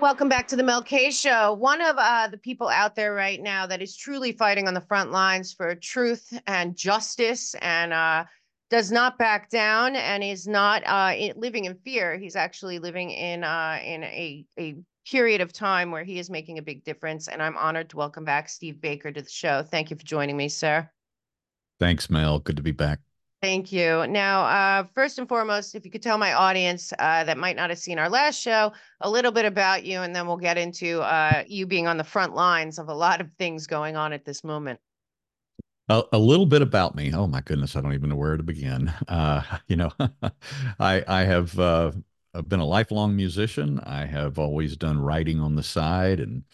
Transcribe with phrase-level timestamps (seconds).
[0.00, 1.52] Welcome back to the Mel K Show.
[1.52, 4.80] One of uh, the people out there right now that is truly fighting on the
[4.80, 8.24] front lines for truth and justice and uh,
[8.70, 12.16] does not back down and is not uh, living in fear.
[12.16, 14.76] He's actually living in uh, in a, a
[15.10, 17.28] period of time where he is making a big difference.
[17.28, 19.62] And I'm honored to welcome back Steve Baker to the show.
[19.62, 20.88] Thank you for joining me, sir.
[21.80, 22.40] Thanks, Mel.
[22.40, 23.00] Good to be back.
[23.40, 24.04] Thank you.
[24.08, 27.70] Now, uh, first and foremost, if you could tell my audience uh, that might not
[27.70, 31.00] have seen our last show a little bit about you, and then we'll get into
[31.02, 34.24] uh, you being on the front lines of a lot of things going on at
[34.24, 34.80] this moment.
[35.88, 37.14] A, a little bit about me.
[37.14, 38.92] Oh my goodness, I don't even know where to begin.
[39.06, 39.92] Uh, you know,
[40.80, 41.56] I I have
[42.34, 43.80] uh, been a lifelong musician.
[43.80, 46.44] I have always done writing on the side and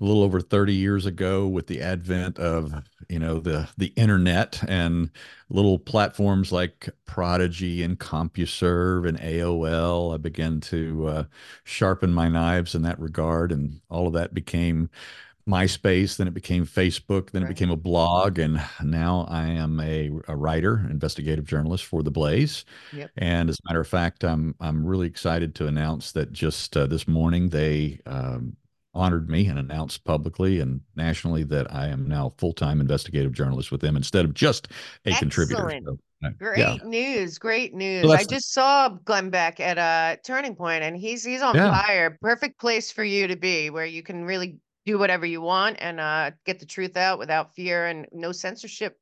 [0.00, 2.74] a little over 30 years ago with the advent of
[3.08, 5.10] you know the the internet and
[5.48, 11.24] little platforms like prodigy and compuserve and aol i began to uh,
[11.64, 14.90] sharpen my knives in that regard and all of that became
[15.48, 17.50] myspace then it became facebook then right.
[17.50, 22.10] it became a blog and now i am a, a writer investigative journalist for the
[22.10, 23.10] blaze yep.
[23.16, 26.86] and as a matter of fact i'm i'm really excited to announce that just uh,
[26.86, 28.56] this morning they um,
[28.94, 33.72] honored me and announced publicly and nationally that I am now full time investigative journalist
[33.72, 34.68] with them instead of just
[35.06, 35.20] a Excellent.
[35.20, 35.80] contributor.
[35.84, 36.76] So, uh, great yeah.
[36.84, 37.38] news!
[37.38, 38.08] Great news!
[38.10, 41.82] I just saw Glenn Beck at a Turning Point, and he's he's on yeah.
[41.82, 42.16] fire.
[42.20, 46.00] Perfect place for you to be, where you can really do whatever you want and
[46.00, 48.98] uh, get the truth out without fear and no censorship.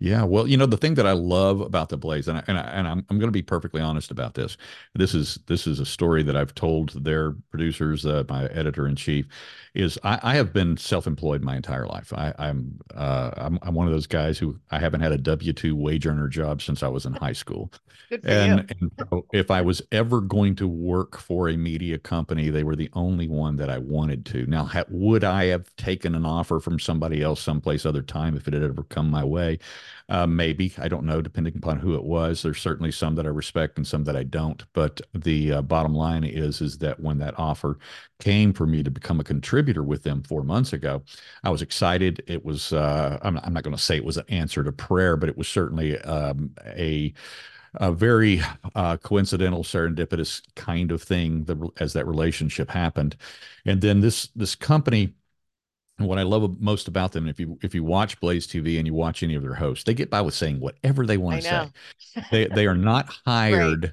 [0.00, 2.56] Yeah, well, you know the thing that I love about the Blaze, and I, and,
[2.56, 4.56] I, and I'm I'm going to be perfectly honest about this.
[4.94, 8.94] This is this is a story that I've told their producers, uh, my editor in
[8.94, 9.26] chief,
[9.74, 12.12] is I, I have been self-employed my entire life.
[12.12, 15.52] I, I'm uh, I'm I'm one of those guys who I haven't had a W
[15.52, 17.72] two wage earner job since I was in high school.
[18.24, 22.64] And, and so if I was ever going to work for a media company, they
[22.64, 24.46] were the only one that I wanted to.
[24.46, 28.48] Now, ha- would I have taken an offer from somebody else someplace other time if
[28.48, 29.58] it had ever come my way?
[30.08, 32.42] Uh, maybe I don't know, depending upon who it was.
[32.42, 34.64] There's certainly some that I respect and some that I don't.
[34.72, 37.78] But the uh, bottom line is, is that when that offer
[38.20, 41.02] came for me to become a contributor with them four months ago,
[41.44, 42.22] I was excited.
[42.26, 45.16] It was uh, I'm, I'm not going to say it was an answer to prayer,
[45.16, 47.12] but it was certainly um, a
[47.74, 48.40] a very
[48.74, 51.46] uh, coincidental, serendipitous kind of thing
[51.78, 53.16] as that relationship happened.
[53.66, 55.14] And then this this company
[55.98, 58.86] and what I love most about them, if you if you watch Blaze TV and
[58.86, 61.70] you watch any of their hosts, they get by with saying whatever they want to
[62.14, 62.22] say.
[62.30, 63.92] they they are not hired right.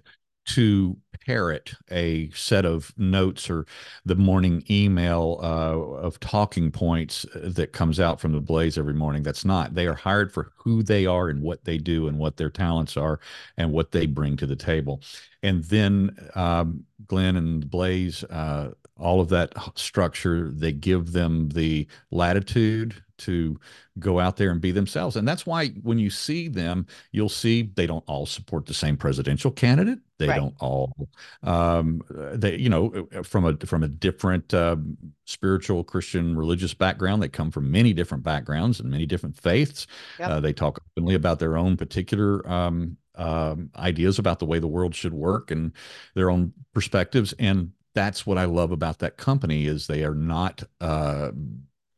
[0.50, 3.66] to parrot a set of notes or
[4.06, 8.94] the morning email uh, of talking points uh, that comes out from the Blaze every
[8.94, 9.24] morning.
[9.24, 9.74] That's not.
[9.74, 12.96] They are hired for who they are and what they do and what their talents
[12.96, 13.20] are
[13.58, 15.02] and what they bring to the table.
[15.42, 20.50] And then um, Glenn and Blaze uh, all of that structure.
[20.52, 23.58] They give them the latitude to
[23.98, 25.16] go out there and be themselves.
[25.16, 28.98] And that's why when you see them, you'll see they don't all support the same
[28.98, 30.00] presidential candidate.
[30.18, 30.38] They right.
[30.38, 31.10] don't all,
[31.44, 34.78] um, they, you know, from a, from a different uh,
[35.26, 39.88] spiritual Christian religious background, they come from many different backgrounds and many different faiths.
[40.20, 40.30] Yep.
[40.30, 44.68] Uh, they talk openly about their own particular um, um, ideas about the way the
[44.68, 45.72] world should work and
[46.16, 47.34] their own perspectives.
[47.40, 51.32] And that's what I love about that company is they are not uh,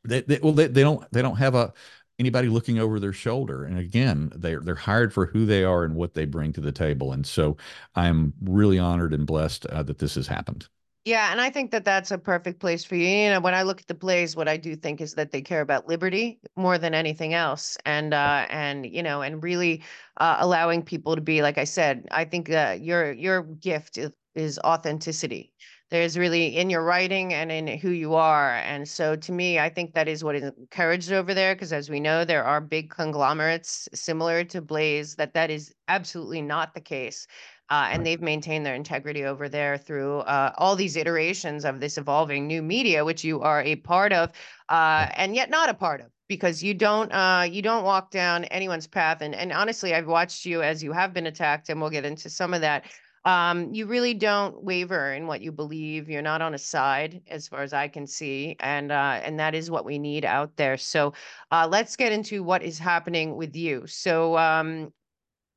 [0.05, 1.73] they, they well they, they don't they don't have a
[2.19, 3.65] anybody looking over their shoulder.
[3.65, 6.71] And again they're they're hired for who they are and what they bring to the
[6.71, 7.11] table.
[7.11, 7.57] And so
[7.95, 10.67] i'm really honored and blessed uh, that this has happened.
[11.05, 13.07] Yeah and i think that that's a perfect place for you.
[13.07, 15.41] You know when i look at the blaze what i do think is that they
[15.41, 17.77] care about liberty more than anything else.
[17.85, 19.83] And uh and you know and really
[20.17, 23.99] uh, allowing people to be like i said i think uh, your your gift
[24.35, 25.53] is authenticity
[25.89, 28.55] there's really in your writing and in who you are.
[28.55, 31.89] And so to me, I think that is what is encouraged over there because as
[31.89, 36.81] we know, there are big conglomerates similar to Blaze that that is absolutely not the
[36.81, 37.27] case.
[37.69, 41.97] Uh, and they've maintained their integrity over there through uh, all these iterations of this
[41.97, 44.31] evolving new media, which you are a part of,
[44.69, 48.45] uh, and yet not a part of, because you don't uh, you don't walk down
[48.45, 49.17] anyone's path.
[49.19, 52.29] And and honestly, I've watched you as you have been attacked, and we'll get into
[52.29, 52.85] some of that
[53.27, 56.09] um, you really don't waver in what you believe.
[56.09, 59.53] You're not on a side, as far as I can see, and uh, and that
[59.53, 60.77] is what we need out there.
[60.77, 61.13] So
[61.51, 63.85] uh, let's get into what is happening with you.
[63.85, 64.93] So um,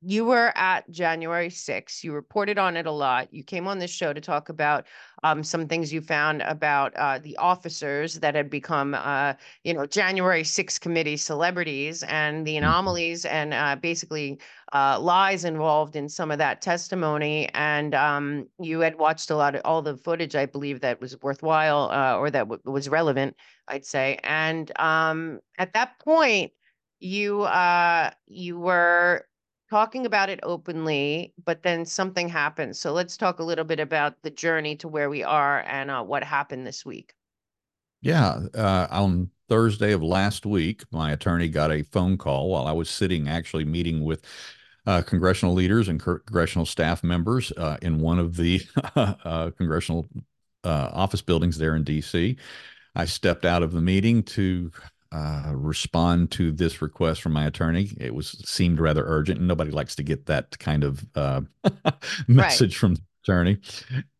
[0.03, 2.03] you were at January 6th.
[2.03, 3.31] You reported on it a lot.
[3.33, 4.87] You came on this show to talk about
[5.23, 9.85] um, some things you found about uh, the officers that had become, uh, you know,
[9.85, 12.61] January 6th committee celebrities and the Mm-hmm.
[12.63, 14.39] anomalies and uh, basically
[14.73, 17.47] uh, lies involved in some of that testimony.
[17.53, 21.19] And um, you had watched a lot of all the footage, I believe, that was
[21.21, 23.35] worthwhile uh, or that w- was relevant,
[23.67, 24.19] I'd say.
[24.23, 26.53] And um, at that point,
[26.99, 29.25] you uh, you were
[29.71, 32.75] talking about it openly, but then something happened.
[32.75, 36.03] So let's talk a little bit about the journey to where we are and uh,
[36.03, 37.13] what happened this week.
[38.01, 42.73] Yeah, uh, on Thursday of last week, my attorney got a phone call while I
[42.73, 44.25] was sitting actually meeting with
[44.85, 48.61] uh, congressional leaders and congressional staff members uh, in one of the
[48.97, 50.05] uh, congressional
[50.65, 52.35] uh, office buildings there in D.C.
[52.93, 54.71] I stepped out of the meeting to
[55.11, 57.89] uh, respond to this request from my attorney.
[57.99, 61.41] It was seemed rather urgent, and nobody likes to get that kind of uh,
[62.27, 63.57] message from the attorney.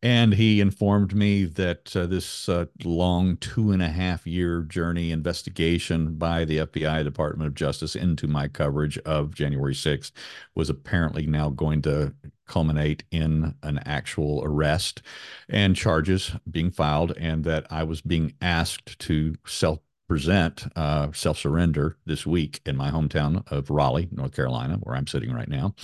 [0.02, 5.10] And he informed me that uh, this uh, long two and a half year journey
[5.10, 10.12] investigation by the FBI Department of Justice into my coverage of January 6th
[10.54, 12.14] was apparently now going to
[12.46, 15.00] culminate in an actual arrest
[15.48, 19.78] and charges being filed, and that I was being asked to self
[20.12, 25.06] present uh, self surrender this week in my hometown of Raleigh, North Carolina, where I'm
[25.06, 25.74] sitting right now.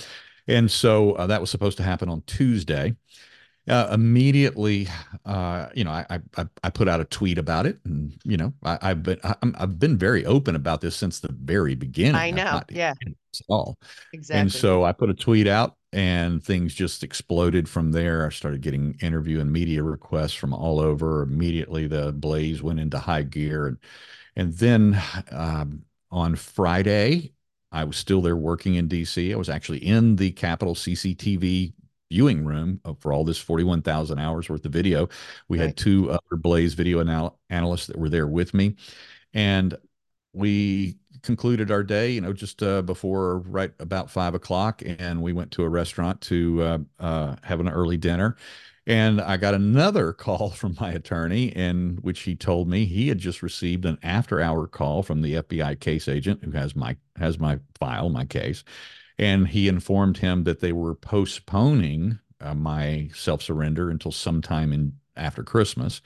[0.47, 2.95] And so uh, that was supposed to happen on Tuesday.
[3.67, 4.87] Uh, immediately,
[5.25, 8.53] uh, you know, I, I I put out a tweet about it, and you know,
[8.61, 12.15] I, have been I, have been very open about this since the very beginning.
[12.15, 12.93] I know, yeah,
[13.47, 13.79] all.
[14.13, 14.41] Exactly.
[14.41, 18.27] And so I put a tweet out, and things just exploded from there.
[18.27, 21.23] I started getting interview and media requests from all over.
[21.23, 23.77] Immediately, the blaze went into high gear, and
[24.39, 25.01] and then
[25.31, 27.33] um, on Friday,
[27.73, 29.33] I was still there working in DC.
[29.33, 31.73] I was actually in the Capitol CCTV
[32.09, 35.09] viewing room for all this 41,000 hours worth of video.
[35.49, 35.65] We right.
[35.65, 38.77] had two other Blaze video anal- analysts that were there with me.
[39.33, 39.75] And
[40.31, 45.33] we concluded our day, you know, just uh, before right about five o'clock, and we
[45.33, 48.37] went to a restaurant to uh, uh, have an early dinner.
[48.89, 53.19] And I got another call from my attorney, in which he told me he had
[53.19, 57.59] just received an after-hour call from the FBI case agent who has my has my
[57.79, 58.63] file, my case,
[59.19, 65.43] and he informed him that they were postponing uh, my self-surrender until sometime in after
[65.43, 66.01] Christmas,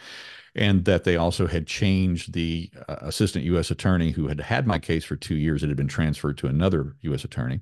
[0.53, 3.71] and that they also had changed the uh, assistant U.S.
[3.71, 5.63] attorney who had had my case for two years.
[5.63, 7.23] It had been transferred to another U.S.
[7.23, 7.61] attorney,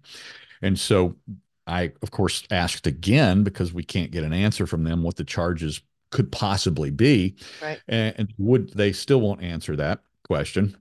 [0.63, 1.15] and so
[1.71, 5.23] I, of course, asked again because we can't get an answer from them what the
[5.23, 5.81] charges
[6.11, 7.35] could possibly be.
[7.61, 7.81] Right.
[7.87, 10.75] And, and would they still won't answer that question?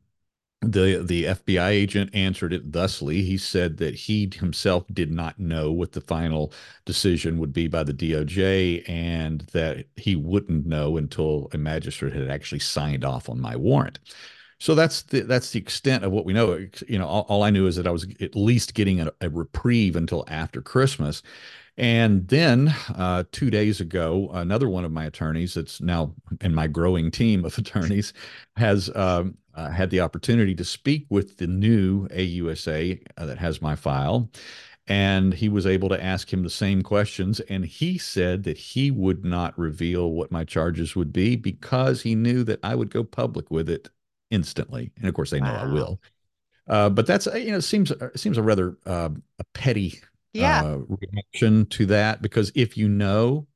[0.62, 3.22] The the FBI agent answered it thusly.
[3.22, 6.52] He said that he himself did not know what the final
[6.84, 12.28] decision would be by the DOJ and that he wouldn't know until a magistrate had
[12.28, 14.00] actually signed off on my warrant.
[14.60, 16.66] So that's the that's the extent of what we know.
[16.86, 19.30] You know, all, all I knew is that I was at least getting a, a
[19.30, 21.22] reprieve until after Christmas.
[21.78, 26.66] And then uh, two days ago, another one of my attorneys, that's now in my
[26.66, 28.12] growing team of attorneys,
[28.56, 33.62] has um, uh, had the opportunity to speak with the new AUSA uh, that has
[33.62, 34.30] my file.
[34.88, 37.40] And he was able to ask him the same questions.
[37.40, 42.14] And he said that he would not reveal what my charges would be because he
[42.14, 43.88] knew that I would go public with it
[44.30, 44.92] instantly.
[44.98, 45.62] And of course, they know wow.
[45.62, 46.00] I will.
[46.68, 50.00] Uh, but that's uh, you know seems uh, seems a rather uh, a petty
[50.32, 50.62] yeah.
[50.62, 53.46] uh, reaction to that because if you know,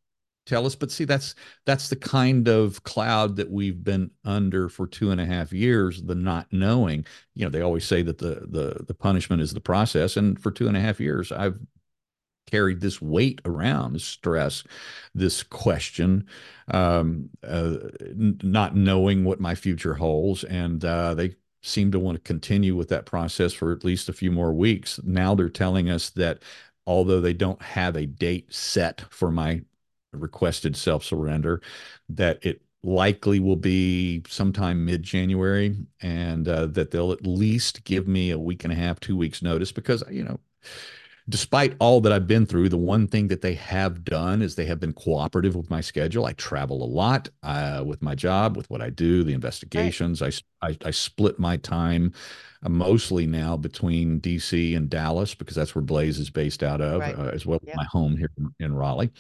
[0.46, 0.74] tell us.
[0.74, 5.20] But see, that's that's the kind of cloud that we've been under for two and
[5.20, 6.02] a half years.
[6.02, 7.06] The not knowing.
[7.34, 10.50] You know, they always say that the the the punishment is the process, and for
[10.50, 11.58] two and a half years, I've
[12.46, 14.64] carried this weight around, this stress,
[15.14, 16.26] this question,
[16.68, 20.44] um, uh, n- not knowing what my future holds.
[20.44, 24.12] And uh, they seem to want to continue with that process for at least a
[24.12, 25.00] few more weeks.
[25.02, 26.42] Now they're telling us that
[26.86, 29.62] although they don't have a date set for my
[30.12, 31.62] requested self surrender,
[32.08, 38.06] that it likely will be sometime mid January and uh, that they'll at least give
[38.06, 40.38] me a week and a half, two weeks notice because, you know,
[41.28, 44.66] despite all that I've been through, the one thing that they have done is they
[44.66, 46.26] have been cooperative with my schedule.
[46.26, 50.20] I travel a lot uh, with my job, with what I do, the investigations.
[50.20, 50.42] Right.
[50.60, 52.12] I, I, I split my time
[52.62, 57.00] uh, mostly now between DC and Dallas because that's where Blaze is based out of,
[57.00, 57.18] right.
[57.18, 59.10] uh, as well as my home here in, in Raleigh,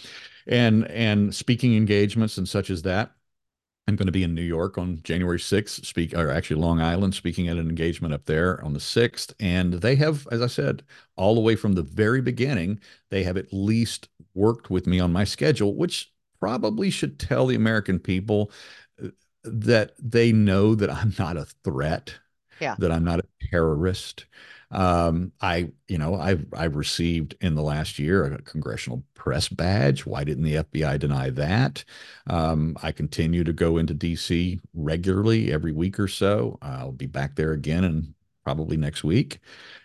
[0.46, 3.12] and and speaking engagements and such as that.
[3.86, 7.14] I'm going to be in New York on January 6th, speak or actually Long Island,
[7.14, 9.34] speaking at an engagement up there on the 6th.
[9.38, 10.82] And they have, as I said,
[11.16, 15.12] all the way from the very beginning, they have at least worked with me on
[15.12, 18.50] my schedule, which probably should tell the American people
[19.02, 19.08] uh,
[19.44, 22.14] that they know that I'm not a threat,
[22.60, 22.76] yeah.
[22.78, 24.24] that I'm not a terrorist,
[24.74, 30.06] um, I, you know, I've I've received in the last year a congressional press badge.
[30.06, 31.84] Why didn't the FBI deny that?
[32.26, 34.60] Um, I continue to go into D.C.
[34.74, 36.58] regularly every week or so.
[36.62, 38.14] I'll be back there again and
[38.44, 39.40] probably next week,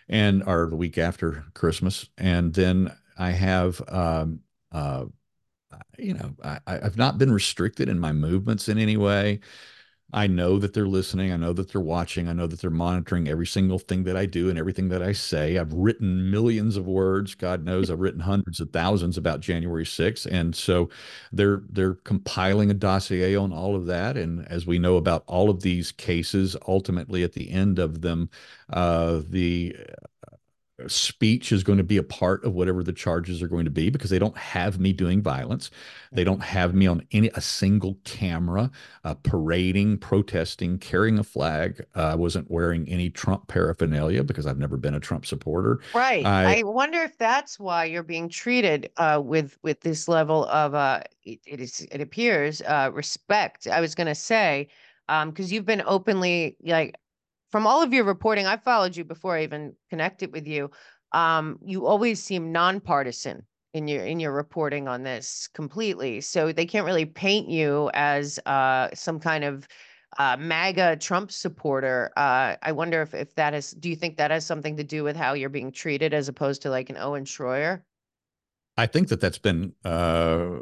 [0.08, 3.80] and or the week after Christmas, and then I have.
[3.88, 4.40] Um,
[4.72, 5.06] uh,
[5.98, 9.40] you know, I, I've not been restricted in my movements in any way.
[10.12, 11.30] I know that they're listening.
[11.32, 12.28] I know that they're watching.
[12.28, 15.12] I know that they're monitoring every single thing that I do and everything that I
[15.12, 15.56] say.
[15.56, 17.34] I've written millions of words.
[17.36, 20.26] God knows I've written hundreds of thousands about January 6th.
[20.26, 20.88] And so
[21.32, 24.16] they're they're compiling a dossier on all of that.
[24.16, 28.30] And as we know about all of these cases, ultimately at the end of them,
[28.72, 29.76] uh, the
[30.88, 33.90] speech is going to be a part of whatever the charges are going to be
[33.90, 35.70] because they don't have me doing violence.
[36.12, 38.70] They don't have me on any a single camera
[39.04, 41.84] uh, parading, protesting, carrying a flag.
[41.94, 45.80] Uh, I wasn't wearing any Trump paraphernalia because I've never been a Trump supporter.
[45.94, 46.24] Right.
[46.24, 50.74] I, I wonder if that's why you're being treated uh, with with this level of
[50.74, 53.66] uh, it, it is it appears uh, respect.
[53.66, 54.68] I was going to say
[55.06, 56.94] because um, you've been openly like
[57.50, 60.70] from all of your reporting, I followed you before I even connected with you.
[61.12, 66.20] Um, you always seem nonpartisan in your in your reporting on this completely.
[66.20, 69.66] So they can't really paint you as uh, some kind of
[70.18, 72.12] uh, MAGA Trump supporter.
[72.16, 73.72] Uh, I wonder if if that is.
[73.72, 76.62] Do you think that has something to do with how you're being treated as opposed
[76.62, 77.82] to like an Owen Schroyer?
[78.76, 80.60] I think that that's been uh,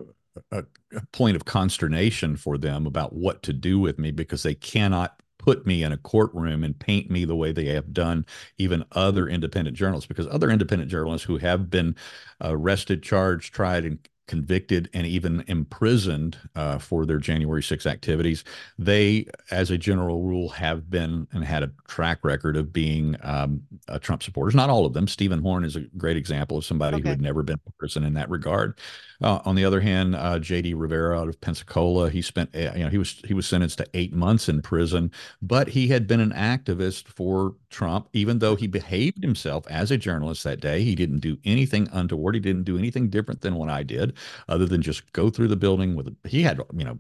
[0.51, 4.55] a, a point of consternation for them about what to do with me because they
[4.55, 8.27] cannot put me in a courtroom and paint me the way they have done
[8.59, 11.95] even other independent journalists because other independent journalists who have been
[12.41, 18.45] arrested charged tried and convicted and even imprisoned uh, for their January 6 activities.
[18.79, 23.63] They, as a general rule, have been and had a track record of being um,
[24.01, 24.55] Trump supporters.
[24.55, 25.09] Not all of them.
[25.09, 27.03] Stephen Horn is a great example of somebody okay.
[27.05, 28.79] who had never been a person in that regard.
[29.21, 30.75] Uh, on the other hand, uh, J.D.
[30.75, 33.87] Rivera out of Pensacola, he spent, uh, you know, he was he was sentenced to
[33.95, 35.11] eight months in prison,
[35.43, 39.97] but he had been an activist for Trump, even though he behaved himself as a
[39.97, 40.85] journalist that day.
[40.85, 42.37] He didn't do anything untoward.
[42.37, 44.17] He didn't do anything different than what I did
[44.49, 46.99] other than just go through the building with he had you know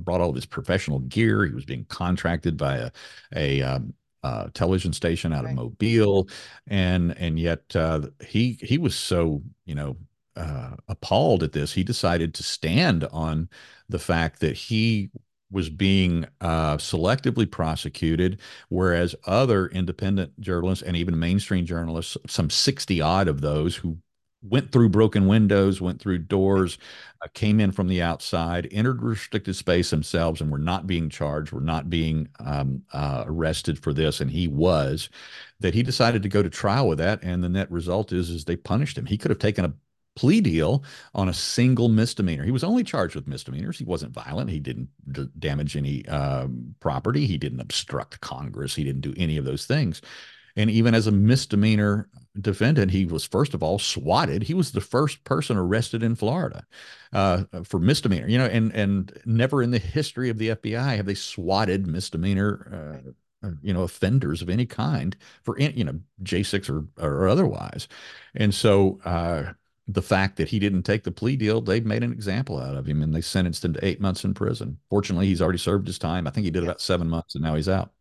[0.00, 2.90] brought all of his professional gear he was being contracted by a
[3.34, 5.50] a um, uh, television station out right.
[5.50, 6.28] of Mobile,
[6.66, 9.96] and and yet uh, he he was so you know
[10.40, 11.72] uh, appalled at this.
[11.72, 13.48] He decided to stand on
[13.88, 15.10] the fact that he
[15.50, 23.00] was being uh, selectively prosecuted, whereas other independent journalists and even mainstream journalists, some 60
[23.00, 23.98] odd of those who
[24.42, 26.78] went through broken windows, went through doors,
[27.22, 31.52] uh, came in from the outside, entered restricted space themselves, and were not being charged,
[31.52, 35.10] were not being um, uh, arrested for this, and he was.
[35.58, 38.46] That he decided to go to trial with that, and the net result is is
[38.46, 39.04] they punished him.
[39.04, 39.74] He could have taken a
[40.16, 42.44] plea deal on a single misdemeanor.
[42.44, 43.78] He was only charged with misdemeanors.
[43.78, 44.50] He wasn't violent.
[44.50, 47.26] He didn't d- damage any um, property.
[47.26, 48.74] He didn't obstruct Congress.
[48.74, 50.02] He didn't do any of those things.
[50.56, 52.08] And even as a misdemeanor
[52.40, 54.42] defendant, he was first of all swatted.
[54.42, 56.64] He was the first person arrested in Florida
[57.12, 58.28] uh, for misdemeanor.
[58.28, 63.02] You know, and and never in the history of the FBI have they swatted misdemeanor.
[63.06, 63.10] Uh,
[63.42, 67.88] uh, you know, offenders of any kind for any, you know, J6 or, or otherwise.
[68.34, 69.54] And so, uh,
[69.92, 72.86] the fact that he didn't take the plea deal, they've made an example out of
[72.86, 74.78] him and they sentenced him to eight months in prison.
[74.88, 76.26] Fortunately, he's already served his time.
[76.26, 77.92] I think he did about seven months and now he's out.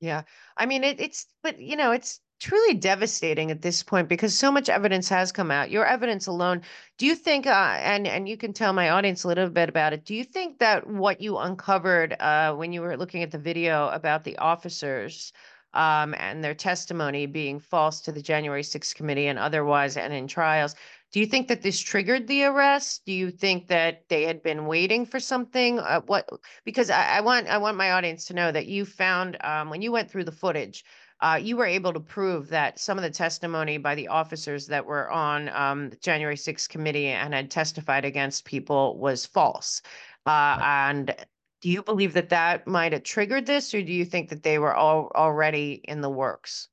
[0.00, 0.22] Yeah.
[0.56, 4.52] I mean, it, it's, but you know, it's truly devastating at this point because so
[4.52, 5.70] much evidence has come out.
[5.70, 6.62] Your evidence alone.
[6.98, 9.92] Do you think, uh, and and you can tell my audience a little bit about
[9.92, 10.04] it.
[10.04, 13.88] Do you think that what you uncovered uh, when you were looking at the video
[13.88, 15.32] about the officers
[15.76, 20.26] um, and their testimony being false to the January 6th committee and otherwise, and in
[20.26, 20.74] trials,
[21.12, 23.04] do you think that this triggered the arrest?
[23.04, 25.78] Do you think that they had been waiting for something?
[25.78, 26.28] Uh, what?
[26.64, 29.82] Because I, I, want I want my audience to know that you found um, when
[29.82, 30.84] you went through the footage,
[31.20, 34.84] uh, you were able to prove that some of the testimony by the officers that
[34.84, 39.82] were on um, the January 6th committee and had testified against people was false.
[40.26, 41.14] Uh, and
[41.60, 44.58] do you believe that that might have triggered this, or do you think that they
[44.58, 46.68] were all already in the works?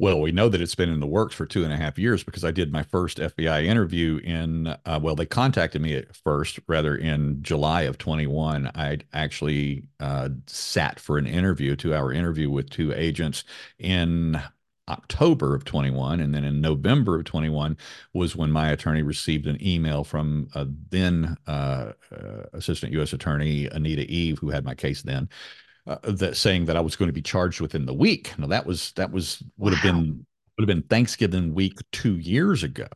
[0.00, 2.22] Well, we know that it's been in the works for two and a half years
[2.22, 6.60] because I did my first FBI interview in, uh, well, they contacted me at first,
[6.68, 8.70] rather in July of 21.
[8.76, 13.42] I actually uh, sat for an interview, two hour interview with two agents
[13.80, 14.40] in
[14.88, 16.20] October of 21.
[16.20, 17.76] And then in November of 21
[18.14, 23.12] was when my attorney received an email from a then uh, uh Assistant U.S.
[23.12, 25.28] Attorney Anita Eve, who had my case then,
[25.86, 28.32] uh, that saying that I was going to be charged within the week.
[28.38, 29.78] Now that was that was would wow.
[29.78, 30.26] have been
[30.56, 32.88] would have been Thanksgiving week two years ago.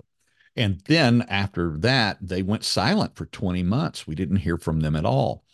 [0.56, 4.06] And then after that, they went silent for 20 months.
[4.06, 5.44] We didn't hear from them at all.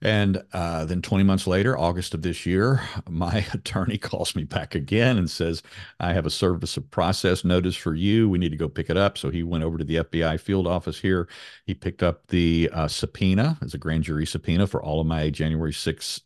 [0.00, 4.74] And uh, then 20 months later, August of this year, my attorney calls me back
[4.74, 5.62] again and says,
[5.98, 8.28] I have a service of process notice for you.
[8.28, 9.18] We need to go pick it up.
[9.18, 11.28] So he went over to the FBI field office here.
[11.66, 15.30] He picked up the uh, subpoena as a grand jury subpoena for all of my
[15.30, 16.20] January 6th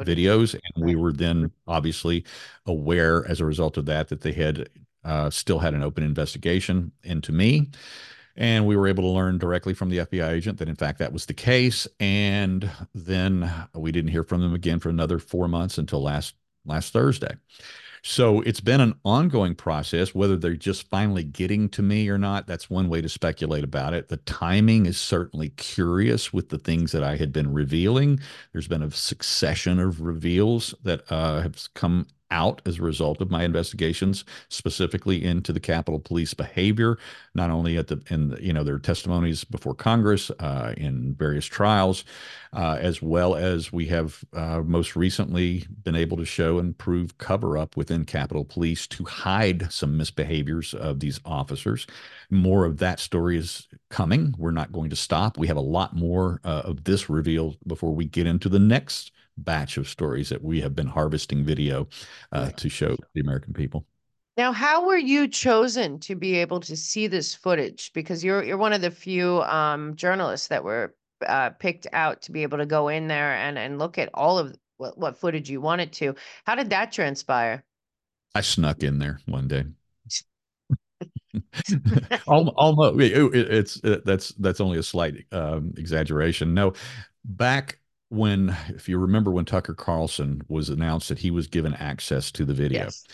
[0.00, 0.54] videos.
[0.54, 2.24] And we were then obviously
[2.66, 4.68] aware as a result of that that they had
[5.04, 7.68] uh, still had an open investigation into me.
[8.36, 11.12] And we were able to learn directly from the FBI agent that, in fact, that
[11.12, 11.88] was the case.
[12.00, 16.92] And then we didn't hear from them again for another four months until last last
[16.92, 17.36] Thursday.
[18.08, 20.14] So it's been an ongoing process.
[20.14, 23.94] Whether they're just finally getting to me or not, that's one way to speculate about
[23.94, 24.06] it.
[24.06, 28.20] The timing is certainly curious with the things that I had been revealing.
[28.52, 33.30] There's been a succession of reveals that uh, have come out as a result of
[33.30, 36.98] my investigations, specifically into the Capitol Police behavior,
[37.34, 42.04] not only at the in you know their testimonies before Congress uh, in various trials,
[42.52, 47.18] uh, as well as we have uh, most recently been able to show and prove
[47.18, 51.86] cover up within Capitol Police to hide some misbehaviors of these officers.
[52.30, 54.34] More of that story is coming.
[54.38, 55.38] We're not going to stop.
[55.38, 59.12] We have a lot more uh, of this reveal before we get into the next
[59.36, 61.88] batch of stories that we have been harvesting video
[62.32, 63.84] uh, to show the American people.
[64.36, 67.90] Now, how were you chosen to be able to see this footage?
[67.94, 70.94] Because you're you're one of the few um, journalists that were
[71.26, 74.38] uh, picked out to be able to go in there and and look at all
[74.38, 76.14] of what, what footage you wanted to.
[76.44, 77.64] How did that transpire?
[78.34, 79.64] I snuck in there one day.
[82.26, 86.52] almost, it's it, that's that's only a slight um, exaggeration.
[86.52, 86.74] No,
[87.24, 87.78] back
[88.08, 92.44] when, if you remember, when Tucker Carlson was announced that he was given access to
[92.44, 92.84] the video.
[92.84, 93.04] Yes.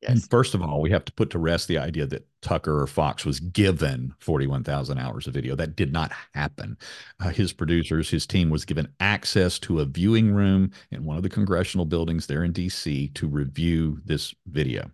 [0.00, 0.28] Yes.
[0.28, 3.24] First of all, we have to put to rest the idea that Tucker or Fox
[3.24, 5.56] was given 41,000 hours of video.
[5.56, 6.78] That did not happen.
[7.18, 11.24] Uh, his producers, his team was given access to a viewing room in one of
[11.24, 14.88] the congressional buildings there in DC to review this video.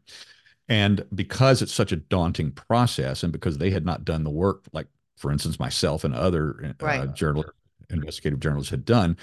[0.71, 4.65] And because it's such a daunting process, and because they had not done the work,
[4.73, 4.87] like,
[5.19, 7.15] for instance, myself and other uh, right.
[7.15, 7.53] journalists
[7.95, 9.17] investigative journalists had done.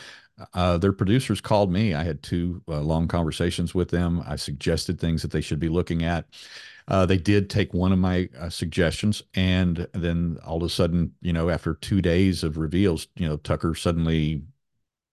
[0.53, 1.93] Uh, their producers called me.
[1.93, 4.23] I had two uh, long conversations with them.
[4.25, 6.25] I suggested things that they should be looking at.
[6.87, 11.13] Uh, they did take one of my uh, suggestions, and then all of a sudden,
[11.21, 14.43] you know, after two days of reveals, you know, Tucker suddenly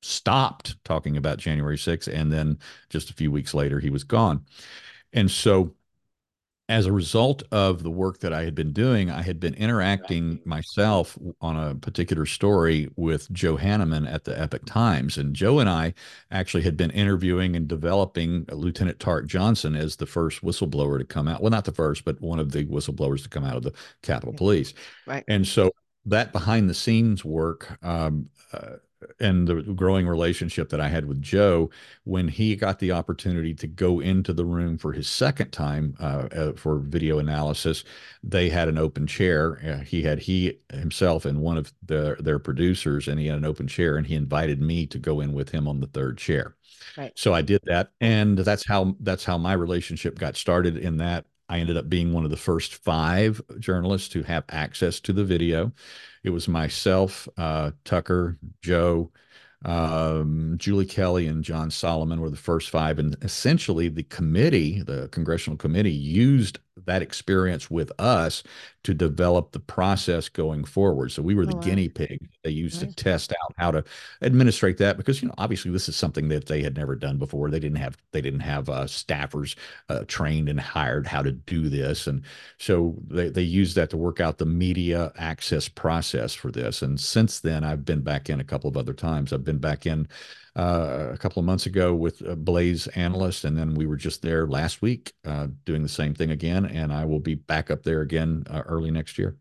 [0.01, 4.45] stopped talking about January 6th, and then just a few weeks later, he was gone.
[5.13, 5.75] And so
[6.69, 10.41] as a result of the work that I had been doing, I had been interacting
[10.45, 15.17] myself on a particular story with Joe Hanneman at the Epoch Times.
[15.17, 15.95] And Joe and I
[16.31, 21.27] actually had been interviewing and developing Lieutenant Tarik Johnson as the first whistleblower to come
[21.27, 21.41] out.
[21.41, 24.35] Well, not the first, but one of the whistleblowers to come out of the Capitol
[24.35, 24.75] Police.
[25.07, 25.25] Right.
[25.27, 25.71] And so
[26.05, 28.77] that behind the scenes work um, uh,
[29.21, 31.71] and the growing relationship that I had with Joe
[32.05, 36.29] when he got the opportunity to go into the room for his second time uh,
[36.33, 37.85] uh, for video analysis,
[38.23, 39.61] they had an open chair.
[39.65, 43.45] Uh, he had he himself and one of the, their producers, and he had an
[43.45, 46.57] open chair, and he invited me to go in with him on the third chair.
[46.97, 47.13] Right.
[47.17, 50.77] So I did that, and that's how that's how my relationship got started.
[50.77, 55.01] In that I ended up being one of the first five journalists to have access
[55.01, 55.73] to the video.
[56.29, 59.11] It was myself, uh, Tucker, Joe,
[59.65, 62.99] um, Julie Kelly, and John Solomon were the first five.
[62.99, 68.43] And essentially, the committee, the congressional committee, used that experience with us
[68.85, 71.13] to develop the process going forward.
[71.13, 72.95] So we were the oh, guinea pig they used nice.
[72.95, 73.85] to test out how to
[74.23, 77.51] administrate that because you know obviously this is something that they had never done before.
[77.51, 79.57] They didn't have they didn't have uh, staffers
[79.89, 82.23] uh, trained and hired how to do this, and
[82.59, 86.81] so they they used that to work out the media access process for this.
[86.81, 89.33] And since then, I've been back in a couple of other times.
[89.33, 90.09] I've been back in
[90.59, 94.47] uh, a couple of months ago with Blaze analyst, and then we were just there
[94.47, 96.67] last week uh, doing the same thing again.
[96.67, 99.37] And I will be back up there again uh, early next year.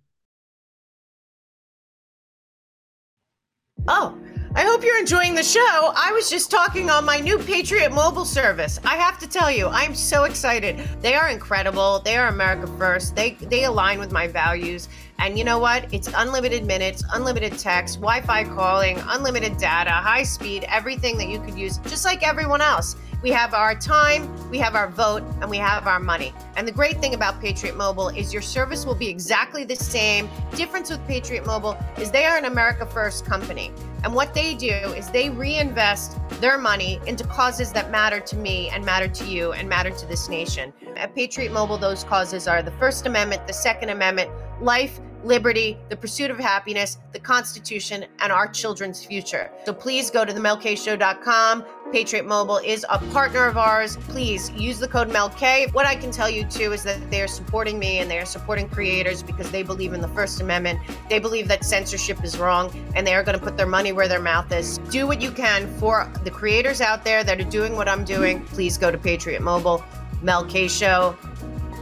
[3.87, 4.17] Oh,
[4.55, 5.93] I hope you're enjoying the show.
[5.95, 8.79] I was just talking on my new Patriot mobile service.
[8.83, 10.77] I have to tell you, I'm so excited.
[10.99, 11.99] They are incredible.
[11.99, 13.15] They are America first.
[13.15, 14.89] They they align with my values.
[15.19, 15.91] And you know what?
[15.93, 21.39] It's unlimited minutes, unlimited text, Wi Fi calling, unlimited data, high speed, everything that you
[21.39, 22.95] could use, just like everyone else.
[23.23, 26.33] We have our time, we have our vote, and we have our money.
[26.55, 30.29] And the great thing about Patriot Mobile is your service will be exactly the same.
[30.55, 33.71] Difference with Patriot Mobile is they are an America First company.
[34.03, 38.69] And what they do is they reinvest their money into causes that matter to me
[38.69, 40.71] and matter to you and matter to this nation.
[40.95, 44.29] At Patriot Mobile, those causes are the First Amendment, the Second Amendment,
[44.61, 49.51] life, liberty, the pursuit of happiness, the Constitution, and our children's future.
[49.65, 51.65] So please go to themelkshow.com.
[51.91, 53.95] Patriot Mobile is a partner of ours.
[53.97, 55.73] Please use the code MELK.
[55.73, 58.25] What I can tell you too is that they are supporting me and they are
[58.25, 60.79] supporting creators because they believe in the First Amendment.
[61.09, 64.07] They believe that censorship is wrong and they are going to put their money where
[64.07, 64.79] their mouth is.
[64.89, 68.43] Do what you can for the creators out there that are doing what I'm doing.
[68.45, 69.83] Please go to Patriot Mobile,
[70.21, 71.17] MELK Show.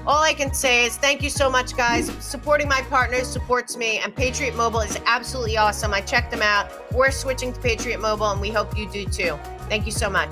[0.08, 2.12] All I can say is thank you so much, guys.
[2.24, 5.96] Supporting my partners supports me, and Patriot Mobile is absolutely awesome.
[5.96, 6.94] I checked them out.
[6.94, 9.36] We're switching to Patriot Mobile, and we hope you do too.
[9.68, 10.30] Thank you so much.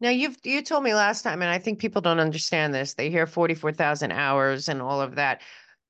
[0.00, 2.94] Now you've you told me last time, and I think people don't understand this.
[2.94, 5.42] They hear forty four thousand hours and all of that,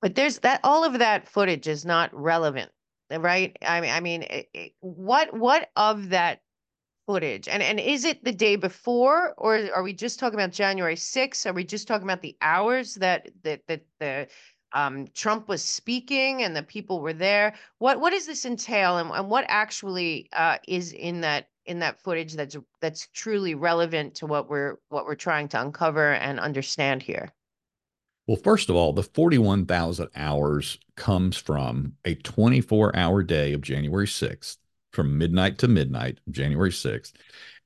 [0.03, 2.73] but there's that all of that footage is not relevant,
[3.11, 3.57] right?
[3.65, 6.41] I mean, I mean, it, it, what what of that
[7.07, 7.49] footage?
[7.49, 11.47] And and is it the day before, or are we just talking about January 6th?
[11.47, 14.29] Are we just talking about the hours that that that the
[14.73, 17.55] um, Trump was speaking and the people were there?
[17.79, 22.01] What what does this entail, and, and what actually uh, is in that in that
[22.03, 27.03] footage that's that's truly relevant to what we're what we're trying to uncover and understand
[27.03, 27.33] here?
[28.27, 34.07] Well, first of all, the 41,000 hours comes from a 24 hour day of January
[34.07, 34.57] 6th
[34.95, 37.13] from midnight to midnight, January 6th,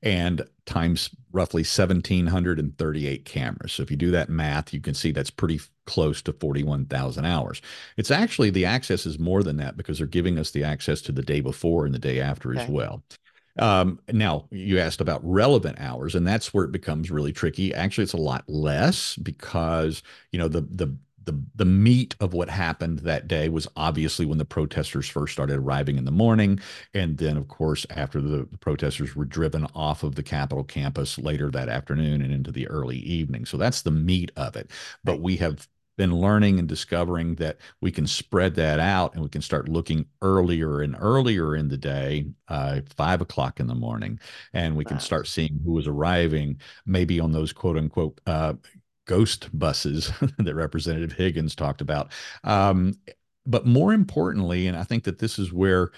[0.01, 3.73] and times roughly 1,738 cameras.
[3.73, 7.61] So if you do that math, you can see that's pretty close to 41,000 hours.
[7.97, 11.11] It's actually the access is more than that because they're giving us the access to
[11.11, 12.61] the day before and the day after okay.
[12.61, 13.03] as well.
[13.57, 17.73] Um, now you asked about relevant hours, and that's where it becomes really tricky.
[17.73, 20.95] Actually, it's a lot less because you know the the
[21.29, 25.57] the the meat of what happened that day was obviously when the protesters first started
[25.57, 26.59] arriving in the morning,
[26.95, 31.19] and then of course after the, the, protesters were driven off of the Capitol campus
[31.19, 33.45] later that afternoon and into the early evening.
[33.45, 34.71] So that's the meat of it.
[35.03, 39.29] But we have been learning and discovering that we can spread that out and we
[39.29, 44.19] can start looking earlier and earlier in the day, uh, five o'clock in the morning,
[44.53, 48.53] and we can start seeing who is arriving, maybe on those quote unquote uh,
[49.09, 52.11] ghost buses that Representative Higgins talked about.
[52.43, 52.93] Um,
[53.47, 55.89] but more importantly, and I think that this is where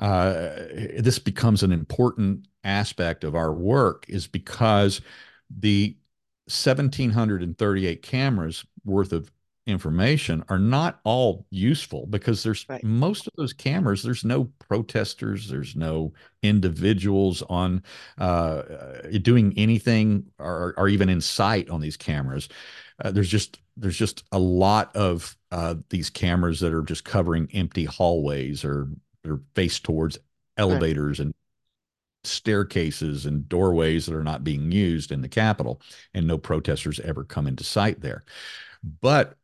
[0.00, 0.50] uh,
[0.98, 5.00] this becomes an important aspect of our work, is because
[5.48, 5.96] the
[6.48, 9.30] 1,738 cameras worth of
[9.66, 12.84] information are not all useful because there's right.
[12.84, 17.82] most of those cameras there's no protesters there's no individuals on
[18.18, 18.62] uh,
[19.22, 22.48] doing anything or, or, even in sight on these cameras
[23.04, 27.48] uh, there's just there's just a lot of uh, these cameras that are just covering
[27.52, 28.88] empty hallways or
[29.24, 30.16] they're faced towards
[30.56, 31.26] elevators right.
[31.26, 31.34] and
[32.22, 35.80] staircases and doorways that are not being used in the capitol
[36.14, 38.24] and no protesters ever come into sight there
[39.00, 39.36] but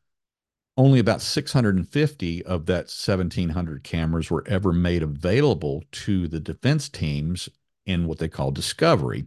[0.77, 7.49] only about 650 of that 1700 cameras were ever made available to the defense teams
[7.85, 9.27] in what they call discovery.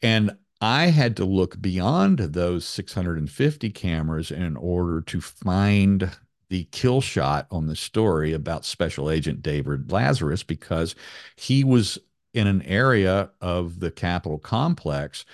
[0.00, 6.10] And I had to look beyond those 650 cameras in order to find
[6.48, 10.94] the kill shot on the story about Special Agent David Lazarus because
[11.36, 11.98] he was
[12.32, 15.24] in an area of the Capitol complex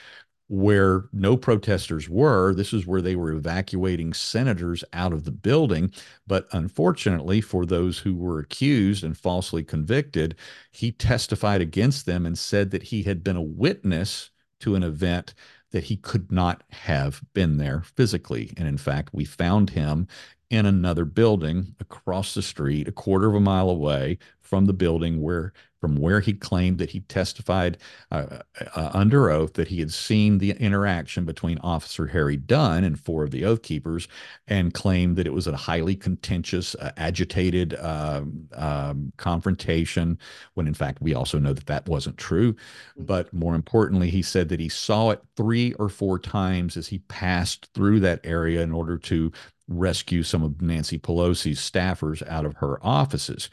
[0.50, 2.52] where no protesters were.
[2.52, 5.92] This is where they were evacuating senators out of the building.
[6.26, 10.34] But unfortunately, for those who were accused and falsely convicted,
[10.72, 15.34] he testified against them and said that he had been a witness to an event
[15.70, 18.52] that he could not have been there physically.
[18.56, 20.08] And in fact, we found him
[20.50, 25.22] in another building across the street, a quarter of a mile away from the building
[25.22, 27.78] where from where he claimed that he testified
[28.10, 28.40] uh,
[28.76, 33.24] uh, under oath that he had seen the interaction between Officer Harry Dunn and four
[33.24, 34.06] of the Oath Keepers
[34.46, 40.18] and claimed that it was a highly contentious, uh, agitated um, um, confrontation,
[40.54, 42.52] when in fact we also know that that wasn't true.
[42.52, 43.04] Mm-hmm.
[43.04, 46.98] But more importantly, he said that he saw it three or four times as he
[46.98, 49.32] passed through that area in order to
[49.70, 53.48] rescue some of Nancy Pelosi's staffers out of her offices.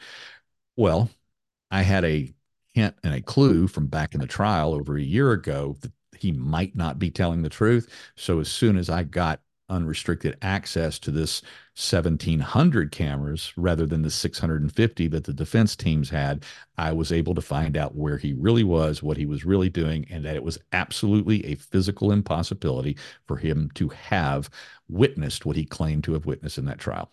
[0.76, 1.10] Well,
[1.70, 2.32] I had a
[2.74, 6.32] hint and a clue from back in the trial over a year ago that he
[6.32, 7.88] might not be telling the truth.
[8.16, 11.42] So as soon as I got unrestricted access to this
[11.80, 16.44] 1700 cameras rather than the 650 that the defense teams had
[16.76, 20.04] i was able to find out where he really was what he was really doing
[20.10, 24.50] and that it was absolutely a physical impossibility for him to have
[24.88, 27.12] witnessed what he claimed to have witnessed in that trial.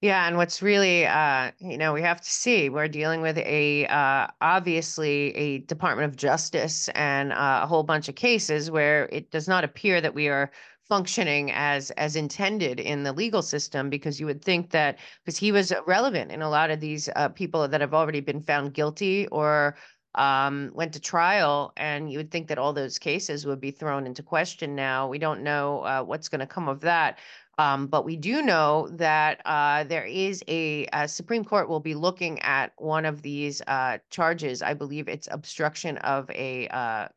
[0.00, 3.86] Yeah, and what's really, uh, you know, we have to see we're dealing with a
[3.86, 9.30] uh, obviously a Department of Justice and uh, a whole bunch of cases where it
[9.30, 10.50] does not appear that we are
[10.92, 15.50] functioning as as intended in the legal system because you would think that because he
[15.50, 19.26] was relevant in a lot of these uh, people that have already been found guilty
[19.28, 19.74] or
[20.16, 24.06] um, went to trial, and you would think that all those cases would be thrown
[24.06, 25.08] into question now.
[25.08, 27.18] We don't know uh, what's going to come of that.
[27.56, 31.94] Um, but we do know that uh, there is a, a, Supreme Court will be
[31.94, 34.60] looking at one of these uh, charges.
[34.60, 37.08] I believe it's obstruction of a uh,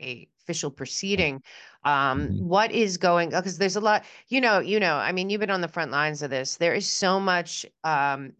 [0.00, 1.42] a official proceeding.
[1.84, 2.48] Um, mm-hmm.
[2.48, 3.30] What is going?
[3.30, 4.04] Because there's a lot.
[4.28, 4.96] You know, you know.
[4.96, 6.56] I mean, you've been on the front lines of this.
[6.56, 8.32] There is so much, um,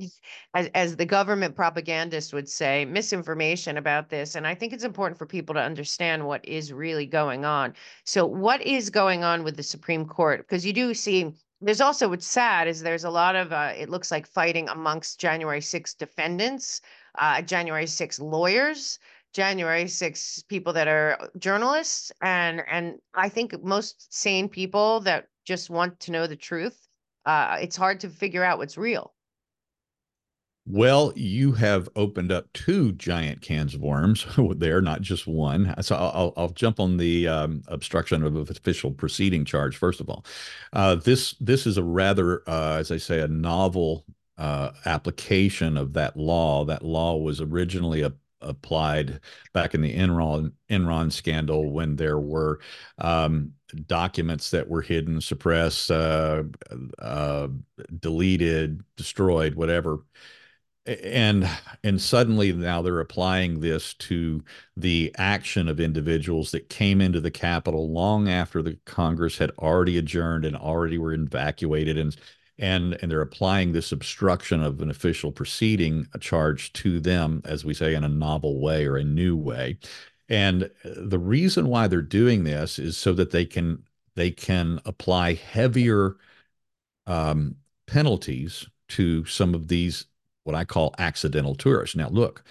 [0.55, 5.19] as as the government propagandist would say, misinformation about this, and I think it's important
[5.19, 7.75] for people to understand what is really going on.
[8.05, 10.39] So, what is going on with the Supreme Court?
[10.39, 11.33] Because you do see
[11.63, 15.21] there's also what's sad is there's a lot of uh, it looks like fighting amongst
[15.21, 16.81] January 6 defendants,
[17.19, 18.99] uh, January 6 lawyers,
[19.33, 25.71] January 6 people that are journalists, and and I think most sane people that just
[25.71, 26.89] want to know the truth.
[27.25, 29.15] Uh, it's hard to figure out what's real.
[30.65, 35.75] Well, you have opened up two giant cans of worms there, not just one.
[35.83, 40.25] So I'll, I'll jump on the um, obstruction of official proceeding charge first of all.
[40.73, 44.05] Uh, this this is a rather, uh, as I say, a novel
[44.39, 46.65] uh, application of that law.
[46.65, 49.21] That law was originally a, applied
[49.53, 52.61] back in the Enron Enron scandal when there were
[52.99, 53.53] um,
[53.87, 56.45] documents that were hidden, suppressed, uh,
[56.99, 57.49] uh,
[58.01, 60.01] deleted, destroyed, whatever.
[60.85, 61.49] And
[61.85, 64.43] and suddenly now they're applying this to
[64.77, 69.97] the action of individuals that came into the capitol long after the congress had already
[69.97, 72.17] adjourned and already were evacuated and
[72.59, 77.75] and and they're applying this obstruction of an official proceeding charge to them as we
[77.75, 79.79] say in a novel way or a new way
[80.29, 83.83] and the reason why they're doing this is so that they can
[84.15, 86.17] they can apply heavier
[87.07, 90.07] um, penalties to some of these
[90.45, 91.97] what I call accidental tourists.
[91.97, 92.45] Now, look,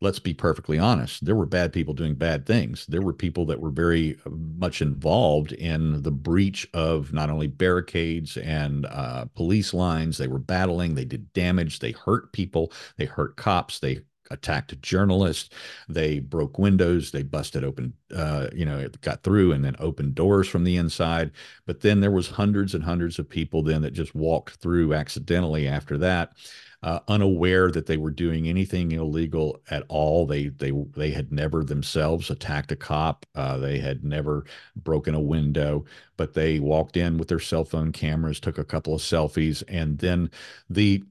[0.00, 1.24] let's be perfectly honest.
[1.24, 2.86] There were bad people doing bad things.
[2.86, 7.46] There were people that were very uh, much involved in the breach of not only
[7.46, 10.16] barricades and uh, police lines.
[10.16, 10.94] They were battling.
[10.94, 11.78] They did damage.
[11.80, 12.72] They hurt people.
[12.96, 13.78] They hurt cops.
[13.78, 15.50] They attacked journalists.
[15.88, 17.10] They broke windows.
[17.10, 20.76] They busted open, uh, you know, it got through and then opened doors from the
[20.76, 21.32] inside.
[21.66, 25.66] But then there was hundreds and hundreds of people then that just walked through accidentally
[25.66, 26.32] after that
[26.82, 30.26] uh, unaware that they were doing anything illegal at all.
[30.26, 33.26] They they they had never themselves attacked a cop.
[33.34, 34.44] Uh, they had never
[34.76, 35.84] broken a window,
[36.16, 39.98] but they walked in with their cell phone cameras, took a couple of selfies, and
[39.98, 40.30] then
[40.70, 41.04] the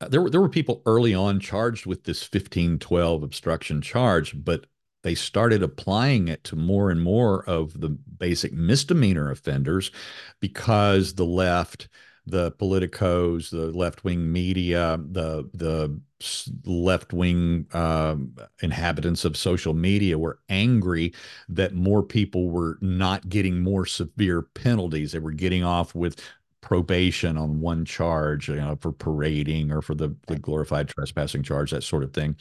[0.00, 4.66] uh, there were there were people early on charged with this 1512 obstruction charge, but
[5.02, 9.90] they started applying it to more and more of the basic misdemeanor offenders
[10.40, 11.88] because the left
[12.26, 16.00] the politicos, the left wing media, the the
[16.64, 21.12] left wing um, inhabitants of social media were angry
[21.48, 25.12] that more people were not getting more severe penalties.
[25.12, 26.20] They were getting off with
[26.64, 31.70] probation on one charge, you know, for parading or for the, the glorified trespassing charge,
[31.70, 32.34] that sort of thing.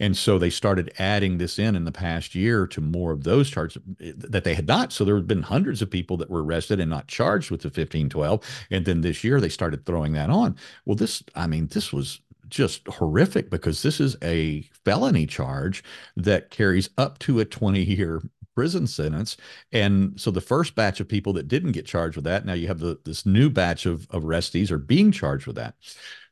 [0.00, 3.48] And so they started adding this in in the past year to more of those
[3.48, 4.92] charges eh, that they had not.
[4.92, 7.68] So there have been hundreds of people that were arrested and not charged with the
[7.68, 8.42] 1512.
[8.72, 10.56] And then this year they started throwing that on.
[10.84, 15.84] Well, this, I mean, this was just horrific because this is a felony charge
[16.16, 18.22] that carries up to a 20 year
[18.58, 19.36] prison sentence.
[19.70, 22.66] And so the first batch of people that didn't get charged with that, now you
[22.66, 25.76] have the, this new batch of, of arrestees are being charged with that.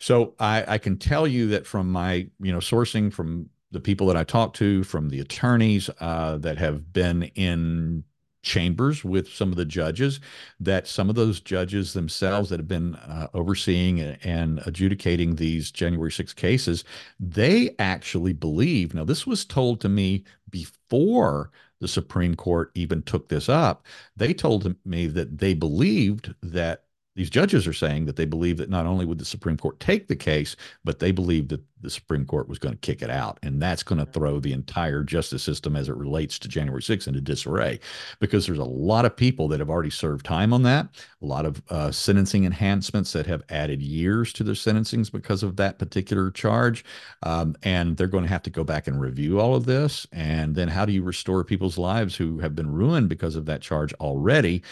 [0.00, 4.08] So I, I can tell you that from my, you know, sourcing from the people
[4.08, 8.02] that I talked to, from the attorneys uh, that have been in
[8.42, 10.20] chambers with some of the judges
[10.60, 16.12] that some of those judges themselves that have been uh, overseeing and adjudicating these January
[16.12, 16.84] 6 cases
[17.18, 23.28] they actually believe now this was told to me before the Supreme Court even took
[23.28, 23.84] this up,
[24.16, 26.84] they told me that they believed that
[27.16, 30.06] these judges are saying that they believe that not only would the Supreme Court take
[30.06, 33.38] the case, but they believe that the Supreme Court was going to kick it out.
[33.42, 37.06] And that's going to throw the entire justice system as it relates to January 6th
[37.06, 37.80] into disarray
[38.20, 40.88] because there's a lot of people that have already served time on that,
[41.22, 45.56] a lot of uh, sentencing enhancements that have added years to their sentencings because of
[45.56, 46.84] that particular charge.
[47.22, 50.06] Um, and they're going to have to go back and review all of this.
[50.12, 53.62] And then how do you restore people's lives who have been ruined because of that
[53.62, 54.62] charge already?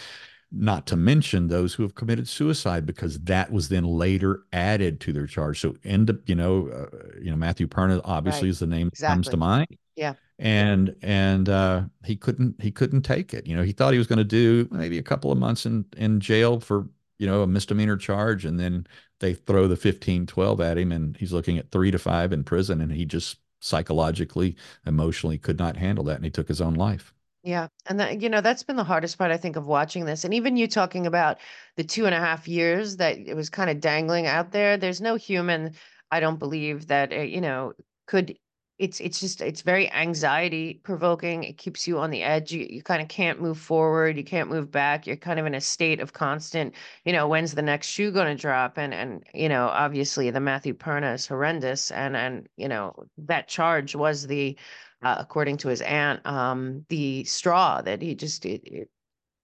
[0.57, 5.13] Not to mention those who have committed suicide because that was then later added to
[5.13, 5.59] their charge.
[5.59, 8.51] So end up, you know, uh, you know, Matthew Perna obviously right.
[8.51, 9.07] is the name exactly.
[9.07, 9.77] that comes to mind.
[9.95, 10.13] Yeah.
[10.37, 13.47] And and uh, he couldn't he couldn't take it.
[13.47, 15.85] You know, he thought he was going to do maybe a couple of months in
[15.95, 16.87] in jail for
[17.17, 18.85] you know a misdemeanor charge, and then
[19.19, 22.43] they throw the 15, 12 at him, and he's looking at three to five in
[22.43, 26.73] prison, and he just psychologically, emotionally could not handle that, and he took his own
[26.73, 27.13] life.
[27.45, 27.67] Yeah.
[27.85, 30.23] And that, you know, that's been the hardest part, I think, of watching this.
[30.23, 31.37] And even you talking about
[31.75, 34.99] the two and a half years that it was kind of dangling out there, there's
[34.99, 35.75] no human,
[36.09, 37.73] I don't believe, that, uh, you know,
[38.07, 38.35] could
[38.79, 42.83] it's it's just it's very anxiety provoking it keeps you on the edge you, you
[42.83, 46.01] kind of can't move forward you can't move back you're kind of in a state
[46.01, 49.67] of constant you know when's the next shoe going to drop and and you know
[49.67, 54.57] obviously the matthew perna is horrendous and and you know that charge was the
[55.05, 58.89] uh, according to his aunt, um, the straw that he just it, it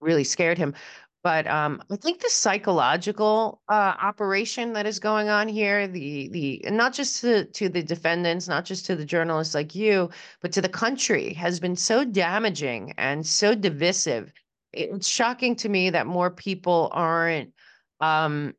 [0.00, 0.74] really scared him.
[1.22, 6.64] But um, I think the psychological uh, operation that is going on here, the the
[6.68, 10.60] not just to, to the defendants, not just to the journalists like you, but to
[10.60, 14.32] the country, has been so damaging and so divisive.
[14.72, 17.52] It's shocking to me that more people aren't
[18.00, 18.54] um,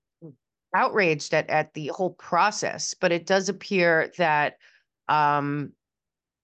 [0.74, 4.56] outraged at at the whole process, but it does appear that
[5.10, 5.74] um,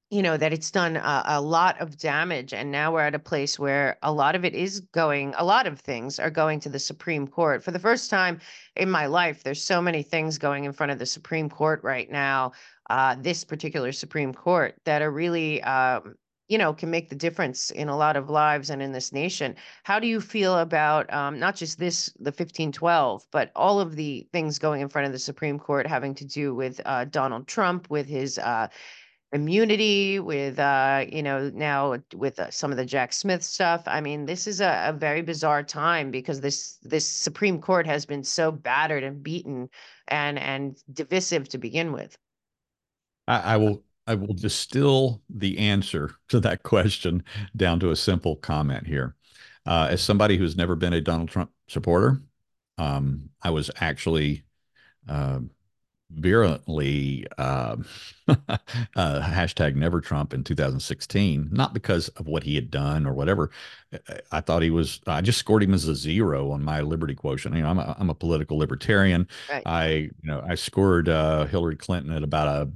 [0.10, 3.20] you know that it's done a, a, lot of damage and now we're at a
[3.20, 6.70] place where a lot of it is going a lot of things are going to
[6.70, 7.64] the supreme court.
[7.64, 8.40] For the first time
[8.76, 12.10] in my life there's so many things going in front of the supreme court right
[12.10, 12.54] now
[12.90, 16.16] uh, this particular supreme court that are really um,
[16.48, 19.56] you know can make the difference in a lot of lives and in this nation.
[19.84, 24.28] How do you feel about um, not just this the 1512 but all of the
[24.34, 27.88] things going in front of the supreme court having to do with uh, donald trump
[27.92, 28.68] with his uh,
[29.32, 33.84] immunity with uh you know now with uh, some of the jack smith stuff.
[33.86, 38.06] I mean this is a, a, very bizarre time because this this supreme court has
[38.06, 39.70] been so battered and beaten
[40.08, 42.18] and and divisive to begin with.
[43.28, 47.24] I, I will i will distill the answer to that question
[47.56, 49.16] down to a simple comment here.
[49.66, 52.20] Uh, as somebody who's never been a donald trump supporter
[52.80, 54.44] um, i was actually
[55.08, 55.40] uh,
[56.12, 57.78] virulently uh,
[58.28, 58.56] uh,
[58.96, 63.52] hashtag never Trump in 2016, not because of what he had done or whatever.
[64.32, 67.56] I thought he was, I just scored him as a zero on my liberty quotient.
[67.56, 69.28] You know, I'm a, I'm a political libertarian.
[69.50, 69.64] Right.
[69.66, 72.72] I, you know, I scored uh, Hillary Clinton at about a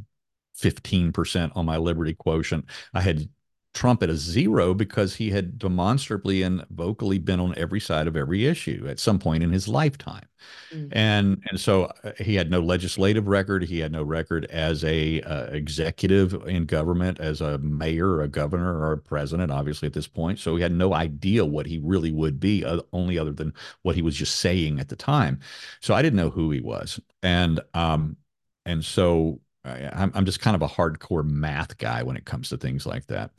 [0.62, 2.66] 15% on my liberty quotient.
[2.94, 3.30] I had
[3.74, 8.16] Trump at a zero because he had demonstrably and vocally been on every side of
[8.16, 10.28] every issue at some point in his lifetime.
[10.72, 10.90] Mm-hmm.
[10.92, 15.22] And and so uh, he had no legislative record, he had no record as a
[15.22, 19.94] uh, executive in government as a mayor or a governor or a president obviously at
[19.94, 20.40] this point.
[20.40, 23.96] So he had no idea what he really would be uh, only other than what
[23.96, 25.40] he was just saying at the time.
[25.80, 27.00] So I didn't know who he was.
[27.24, 28.18] And um
[28.66, 32.50] and so Uh, I'm, I'm just kind of a hardcore math guy when it comes
[32.50, 33.32] to things like that.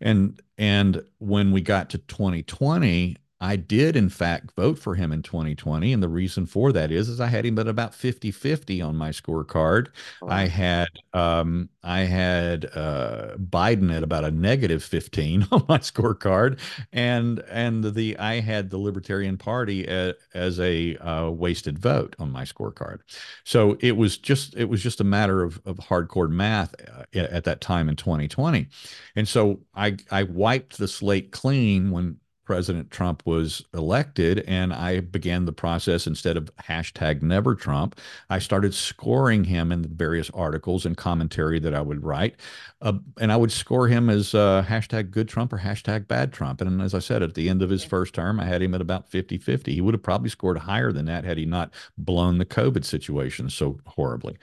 [0.00, 5.20] And and when we got to 2020, I did in fact vote for him in
[5.20, 8.96] 2020 and the reason for that is is I had him at about 50-50 on
[8.96, 9.88] my scorecard.
[10.22, 10.28] Oh.
[10.30, 16.58] I had um, I had uh, Biden at about a negative 15 on my scorecard
[16.94, 22.32] and and the I had the Libertarian Party at, as a uh, wasted vote on
[22.32, 23.00] my scorecard.
[23.44, 27.44] So it was just it was just a matter of of hardcore math uh, at
[27.44, 28.68] that time in 2020.
[29.16, 35.00] And so I I wiped the slate clean when President Trump was elected, and I
[35.00, 37.98] began the process instead of hashtag never Trump.
[38.28, 42.36] I started scoring him in the various articles and commentary that I would write.
[42.82, 46.60] Uh, and I would score him as uh, hashtag good Trump or hashtag bad Trump.
[46.60, 48.80] And as I said, at the end of his first term, I had him at
[48.82, 49.74] about 50 50.
[49.74, 53.48] He would have probably scored higher than that had he not blown the COVID situation
[53.48, 54.36] so horribly.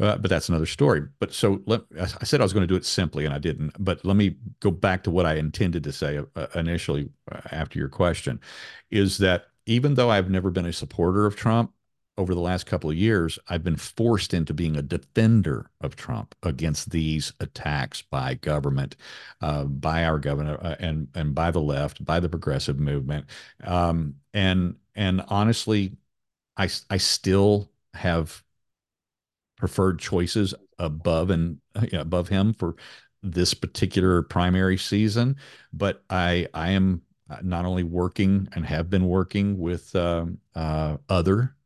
[0.00, 1.02] Uh, but that's another story.
[1.20, 3.72] But so let, I said I was going to do it simply, and I didn't.
[3.78, 7.78] But let me go back to what I intended to say uh, initially uh, after
[7.78, 8.40] your question
[8.90, 11.72] is that even though I've never been a supporter of Trump,
[12.16, 16.34] over the last couple of years, I've been forced into being a defender of Trump
[16.42, 18.96] against these attacks by government,
[19.40, 23.26] uh, by our governor, uh, and and by the left, by the progressive movement,
[23.64, 25.96] um, and and honestly,
[26.56, 28.43] I I still have
[29.56, 32.76] preferred choices above and you know, above him for
[33.22, 35.36] this particular primary season.
[35.72, 37.02] But I I am
[37.42, 41.56] not only working and have been working with uh, uh, other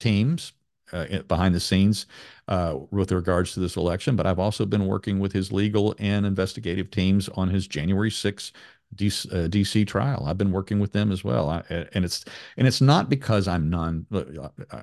[0.00, 0.52] teams
[0.92, 2.06] uh, behind the scenes
[2.46, 6.24] uh, with regards to this election, but I've also been working with his legal and
[6.24, 8.52] investigative teams on his January 6th
[8.94, 10.24] DC, uh, DC, trial.
[10.26, 11.60] I've been working with them as well, I,
[11.92, 12.24] and it's
[12.56, 14.06] and it's not because I'm non.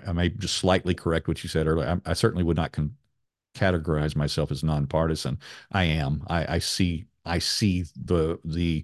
[0.08, 1.99] I may just slightly correct what you said earlier.
[2.06, 2.95] I, I certainly would not con-
[3.56, 5.39] categorize myself as nonpartisan.
[5.72, 6.24] I am.
[6.28, 7.06] I, I see.
[7.26, 8.84] I see the the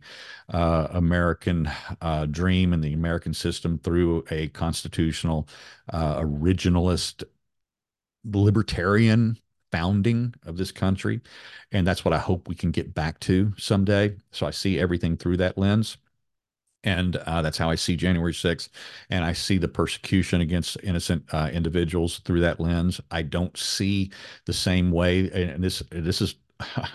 [0.50, 1.70] uh, American
[2.02, 5.48] uh, dream and the American system through a constitutional,
[5.94, 7.24] uh, originalist,
[8.24, 9.38] libertarian
[9.72, 11.22] founding of this country.
[11.72, 14.16] And that's what I hope we can get back to someday.
[14.32, 15.98] So I see everything through that lens.
[16.84, 18.70] And uh, that's how I see January 6th.
[19.10, 23.00] And I see the persecution against innocent uh, individuals through that lens.
[23.12, 24.12] I don't see
[24.46, 25.30] the same way.
[25.32, 26.36] And this, this is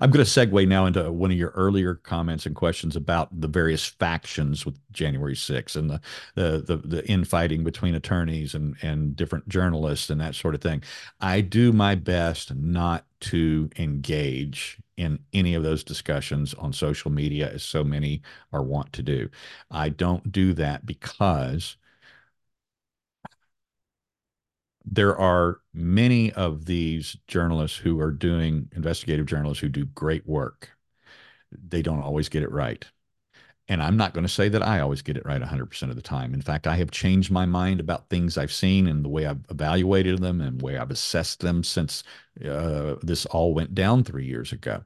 [0.00, 3.48] I'm going to segue now into one of your earlier comments and questions about the
[3.48, 6.00] various factions with January 6th and the
[6.34, 10.82] the the, the infighting between attorneys and and different journalists and that sort of thing.
[11.20, 17.50] I do my best not to engage in any of those discussions on social media
[17.50, 19.30] as so many are wont to do.
[19.70, 21.76] I don't do that because
[24.90, 30.70] there are many of these journalists who are doing investigative journalists who do great work.
[31.52, 32.84] They don't always get it right.
[33.68, 36.02] And I'm not going to say that I always get it right 100% of the
[36.02, 36.34] time.
[36.34, 39.44] In fact, I have changed my mind about things I've seen and the way I've
[39.48, 42.02] evaluated them and the way I've assessed them since
[42.44, 44.82] uh, this all went down three years ago.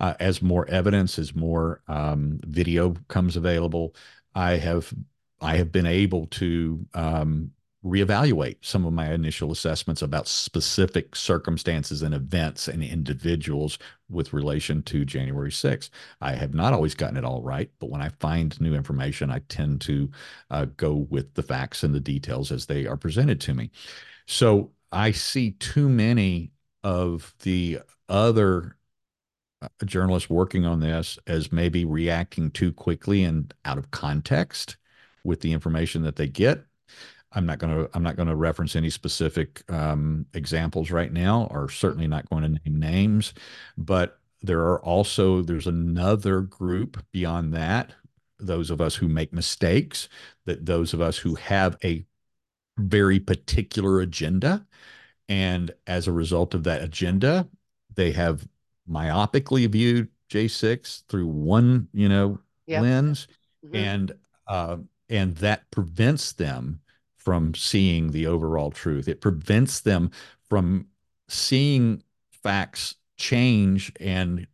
[0.00, 3.94] Uh, as more evidence, as more um, video comes available,
[4.34, 4.94] I have
[5.42, 7.50] I have been able to um,
[7.84, 13.78] reevaluate some of my initial assessments about specific circumstances and events and individuals
[14.08, 15.90] with relation to January 6th.
[16.20, 19.40] I have not always gotten it all right, but when I find new information, I
[19.48, 20.10] tend to
[20.50, 23.70] uh, go with the facts and the details as they are presented to me.
[24.26, 26.52] So I see too many
[26.84, 28.76] of the other
[29.60, 34.76] uh, journalists working on this as maybe reacting too quickly and out of context
[35.24, 36.64] with the information that they get
[37.34, 41.48] I'm not going to I'm not going to reference any specific um, examples right now,
[41.50, 43.34] or certainly not going to name names.
[43.76, 47.92] But there are also there's another group beyond that.
[48.38, 50.08] Those of us who make mistakes,
[50.46, 52.04] that those of us who have a
[52.76, 54.66] very particular agenda,
[55.28, 57.48] and as a result of that agenda,
[57.94, 58.46] they have
[58.90, 62.82] myopically viewed J6 through one you know yep.
[62.82, 63.28] lens,
[63.64, 63.76] mm-hmm.
[63.76, 64.12] and
[64.48, 64.76] uh,
[65.08, 66.81] and that prevents them
[67.24, 69.08] from seeing the overall truth.
[69.08, 70.10] It prevents them
[70.48, 70.86] from
[71.28, 72.02] seeing
[72.42, 74.46] facts change and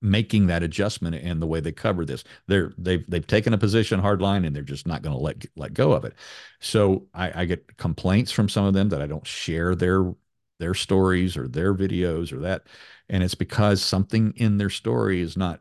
[0.00, 2.24] making that adjustment in the way they cover this.
[2.48, 5.44] They're they've they've taken a position hard line and they're just not going to let
[5.56, 6.14] let go of it.
[6.60, 10.12] So I, I get complaints from some of them that I don't share their
[10.58, 12.66] their stories or their videos or that,
[13.08, 15.60] and it's because something in their story is not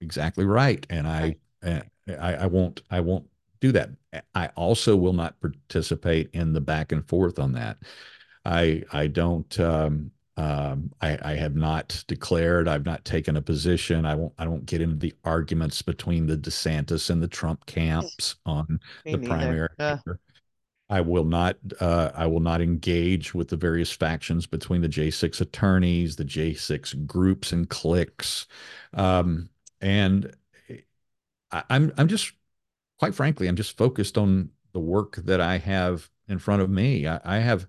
[0.00, 1.38] exactly right, and I right.
[1.62, 1.82] Eh,
[2.18, 3.28] I, I won't I won't
[3.62, 3.90] do that.
[4.34, 7.78] I also will not participate in the back and forth on that.
[8.44, 12.66] I I don't um, um, I, I have not declared.
[12.66, 14.04] I've not taken a position.
[14.04, 14.32] I won't.
[14.36, 19.12] I don't get into the arguments between the DeSantis and the Trump camps on Me
[19.12, 19.28] the neither.
[19.28, 19.68] primary.
[19.78, 19.98] Uh.
[20.90, 21.56] I will not.
[21.80, 27.06] Uh, I will not engage with the various factions between the J6 attorneys, the J6
[27.06, 28.46] groups and cliques,
[28.92, 29.48] um,
[29.80, 30.34] and
[31.50, 32.32] I, I'm I'm just
[33.02, 37.08] quite frankly, I'm just focused on the work that I have in front of me.
[37.08, 37.66] I, I have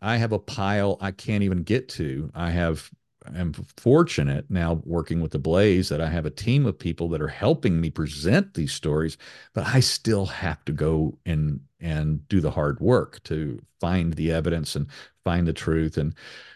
[0.00, 2.30] I have a pile I can't even get to.
[2.34, 2.90] I have
[3.26, 7.22] I'm fortunate now working with the Blaze that I have a team of people that
[7.22, 9.16] are helping me present these stories,
[9.54, 14.30] but I still have to go and and do the hard work to find the
[14.30, 14.86] evidence and
[15.24, 15.96] find the truth.
[15.96, 16.14] And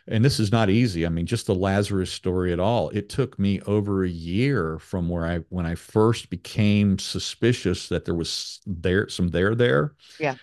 [0.09, 1.05] and this is not easy.
[1.07, 2.91] I mean just the lazarus story at all.
[2.91, 8.05] It took me over a year from where i when i first became suspicious that
[8.05, 9.95] there was there some there there.
[10.19, 10.37] Yeah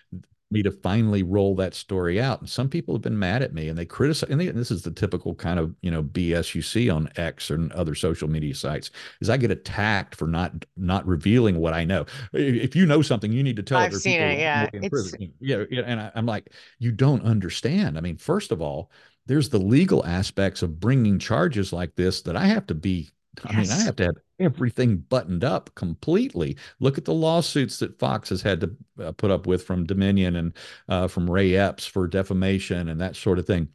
[0.53, 2.39] me to finally roll that story out.
[2.39, 4.71] And some people have been mad at me and they criticize, and, they, and this
[4.71, 8.29] is the typical kind of, you know, BS you see on X and other social
[8.29, 12.05] media sites is I get attacked for not, not revealing what I know.
[12.31, 14.39] If you know something, you need to tell I've seen it.
[14.39, 14.69] Yeah.
[14.71, 15.13] It's...
[15.39, 15.63] yeah.
[15.85, 17.97] And I, I'm like, you don't understand.
[17.97, 18.91] I mean, first of all,
[19.25, 23.09] there's the legal aspects of bringing charges like this that I have to be
[23.43, 26.57] I mean, I have to have everything buttoned up completely.
[26.79, 30.35] Look at the lawsuits that Fox has had to uh, put up with from Dominion
[30.35, 30.53] and
[30.89, 33.69] uh, from Ray Epps for defamation and that sort of thing.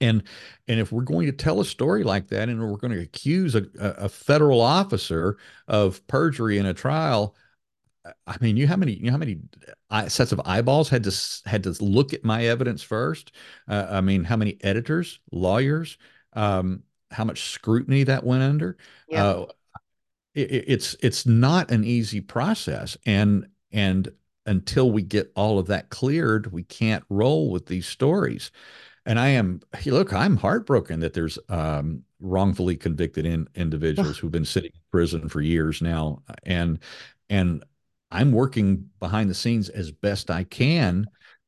[0.00, 0.22] And
[0.68, 3.54] and if we're going to tell a story like that, and we're going to accuse
[3.54, 7.34] a, a federal officer of perjury in a trial,
[8.26, 9.38] I mean, you how many you know how many
[10.08, 11.14] sets of eyeballs had to
[11.46, 13.32] had to look at my evidence first?
[13.68, 15.98] Uh, I mean, how many editors, lawyers,
[16.34, 18.76] um, how much scrutiny that went under?
[19.08, 19.24] Yeah.
[19.24, 19.46] Uh,
[20.36, 24.08] it, it's it's not an easy process, and and
[24.44, 28.52] until we get all of that cleared, we can't roll with these stories.
[29.04, 34.44] And I am look, I'm heartbroken that there's um, wrongfully convicted in, individuals who've been
[34.44, 36.78] sitting in prison for years now, and
[37.28, 37.64] and
[38.10, 41.06] I'm working behind the scenes as best I can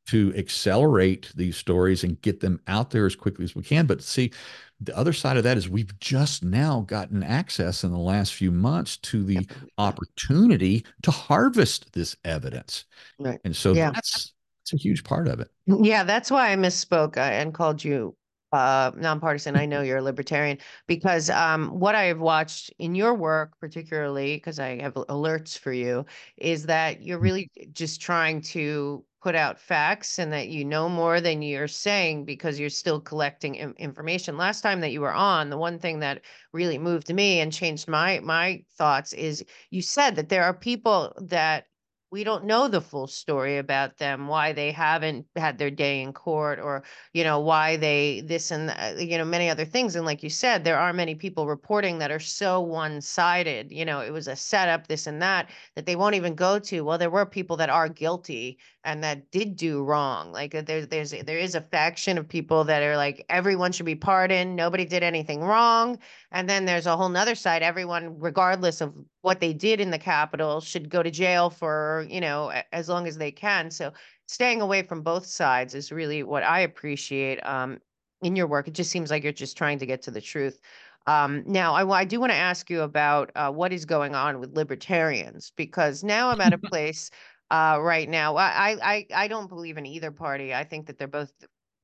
[0.08, 3.86] to accelerate these stories and get them out there as quickly as we can.
[3.86, 4.32] But see,
[4.80, 8.50] the other side of that is we've just now gotten access in the last few
[8.50, 9.46] months to the
[9.76, 12.84] opportunity to harvest this evidence.
[13.18, 13.38] Right.
[13.44, 13.90] And so yeah.
[13.90, 14.32] that's
[14.62, 15.48] it's a huge part of it.
[15.66, 18.16] Yeah, that's why I misspoke uh, and called you
[18.52, 19.56] uh, nonpartisan.
[19.56, 24.36] I know you're a libertarian because um, what I have watched in your work, particularly
[24.36, 26.06] because I have alerts for you,
[26.36, 27.22] is that you're mm.
[27.22, 32.24] really just trying to put out facts and that you know more than you're saying
[32.24, 34.36] because you're still collecting information.
[34.36, 37.88] Last time that you were on, the one thing that really moved me and changed
[37.88, 41.66] my my thoughts is you said that there are people that
[42.10, 46.12] we don't know the full story about them why they haven't had their day in
[46.12, 46.82] court or
[47.12, 49.94] you know why they this and that, you know many other things.
[49.94, 54.00] And like you said there are many people reporting that are so one-sided you know
[54.00, 57.10] it was a setup this and that that they won't even go to well there
[57.10, 60.32] were people that are guilty and that did do wrong.
[60.32, 63.86] Like uh, there's there's there is a faction of people that are like everyone should
[63.86, 65.98] be pardoned nobody did anything wrong
[66.30, 69.98] and then there's a whole nother side everyone regardless of what they did in the
[69.98, 73.70] Capitol should go to jail for, you know, as long as they can.
[73.70, 73.92] So
[74.26, 77.78] staying away from both sides is really what I appreciate um,
[78.22, 78.68] in your work.
[78.68, 80.60] It just seems like you're just trying to get to the truth.
[81.06, 84.40] Um, now, I, I do want to ask you about uh, what is going on
[84.40, 87.10] with libertarians because now I'm at a place
[87.50, 88.36] uh, right now.
[88.36, 90.54] I, I I don't believe in either party.
[90.54, 91.32] I think that they're both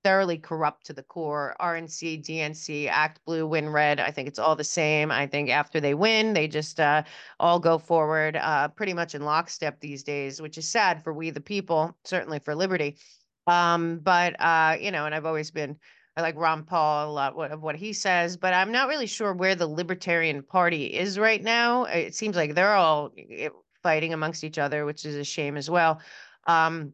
[0.05, 1.57] thoroughly corrupt to the core.
[1.61, 3.99] RNC, DNC, Act Blue, Win Red.
[3.99, 5.11] I think it's all the same.
[5.11, 7.03] I think after they win, they just uh,
[7.41, 11.31] all go forward uh, pretty much in lockstep these days, which is sad for we
[11.31, 12.97] the people, certainly for liberty.
[13.47, 15.77] Um, but uh, you know, and I've always been
[16.17, 19.33] I like Ron Paul a lot of what he says, but I'm not really sure
[19.33, 21.85] where the Libertarian Party is right now.
[21.85, 23.49] It seems like they're all eh,
[23.83, 26.01] fighting amongst each other, which is a shame as well.
[26.47, 26.93] Um,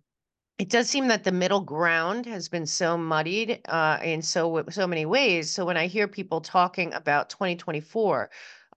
[0.60, 4.86] it does seem that the middle ground has been so muddied uh, in so so
[4.86, 5.50] many ways.
[5.50, 8.28] So when I hear people talking about 2024,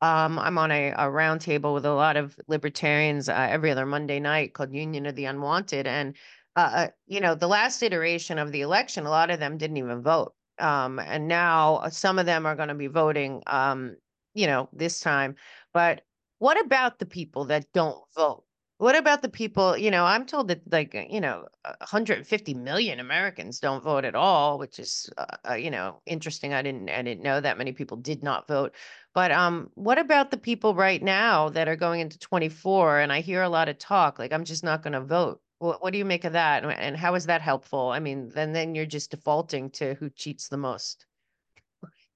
[0.01, 4.21] um, I'm on a, a roundtable with a lot of libertarians uh, every other Monday
[4.21, 6.15] night called Union of the Unwanted, and
[6.55, 9.75] uh, uh you know the last iteration of the election, a lot of them didn't
[9.75, 13.97] even vote, um, and now uh, some of them are going to be voting, um,
[14.33, 15.35] you know, this time.
[15.73, 16.05] But
[16.39, 18.45] what about the people that don't vote?
[18.83, 22.99] What about the people, you know, I'm told that like, uh, you know, 150 million
[22.99, 26.53] Americans don't vote at all, which is, uh, uh, you know, interesting.
[26.53, 28.75] I didn't, I didn't know that many people did not vote.
[29.13, 32.99] But um, what about the people right now that are going into 24?
[32.99, 35.39] And I hear a lot of talk, like, I'm just not going to vote.
[35.59, 36.65] What, what do you make of that?
[36.65, 37.87] And how is that helpful?
[37.89, 41.05] I mean, then then you're just defaulting to who cheats the most.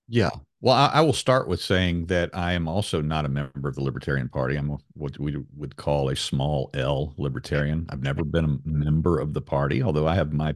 [0.07, 0.29] Yeah.
[0.59, 3.75] Well, I, I, will start with saying that I am also not a member of
[3.75, 4.55] the Libertarian Party.
[4.55, 7.85] I'm a, what we would call a small L libertarian.
[7.89, 10.55] I've never been a member of the party, although I have my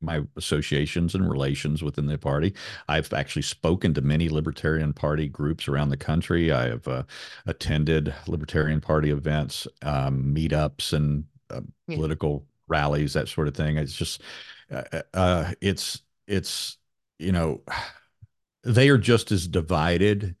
[0.00, 2.54] my associations and relations within the party.
[2.88, 6.50] I've actually spoken to many Libertarian Party groups around the country.
[6.50, 7.02] I have uh,
[7.46, 11.96] attended Libertarian Party events, um, meetups, and uh, yeah.
[11.96, 13.76] political rallies, that sort of thing.
[13.76, 14.22] It's just,
[14.72, 16.76] uh, uh, uh it's it's
[17.18, 17.62] you know
[18.64, 20.34] they are just as divided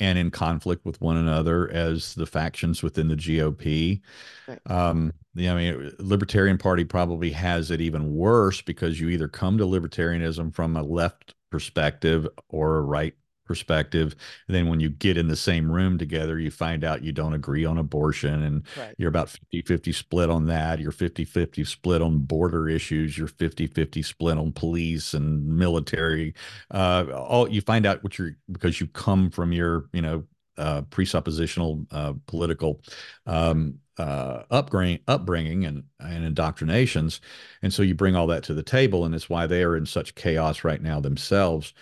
[0.00, 4.00] and in conflict with one another as the factions within the GOP.
[4.48, 4.60] Right.
[4.66, 9.58] Um, yeah, I mean, Libertarian Party probably has it even worse because you either come
[9.58, 13.14] to libertarianism from a left perspective or a right
[13.50, 14.14] perspective.
[14.46, 17.34] And then when you get in the same room together, you find out you don't
[17.34, 18.94] agree on abortion and right.
[18.96, 20.78] you're about 50 50 split on that.
[20.78, 23.18] You're 50 50 split on border issues.
[23.18, 26.32] You're 50 50 split on police and military.
[26.70, 30.22] Uh, all you find out what you're because you come from your, you know,
[30.56, 32.80] uh, presuppositional uh, political
[33.26, 37.20] um, uh, upbringing, upbringing and, and indoctrinations.
[37.62, 39.84] And so you bring all that to the table, and it's why they are in
[39.84, 41.74] such chaos right now themselves.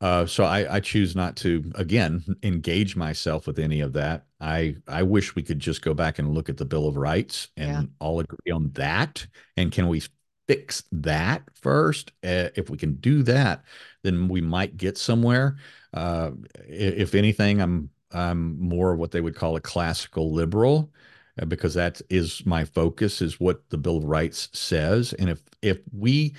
[0.00, 4.26] Uh, so I, I, choose not to again engage myself with any of that.
[4.40, 7.48] I I wish we could just go back and look at the Bill of Rights
[7.56, 7.82] and yeah.
[7.98, 9.26] all agree on that.
[9.56, 10.02] And can we
[10.46, 12.12] fix that first?
[12.22, 13.64] Uh, if we can do that,
[14.02, 15.56] then we might get somewhere.
[15.92, 16.30] Uh,
[16.68, 20.92] if anything, I'm I'm more what they would call a classical liberal
[21.40, 25.12] uh, because that is my focus is what the Bill of Rights says.
[25.14, 26.34] And if if we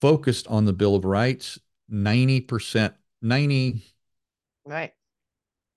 [0.00, 1.58] focused on the Bill of Rights,
[1.90, 3.82] 90%, 90
[4.64, 4.92] right.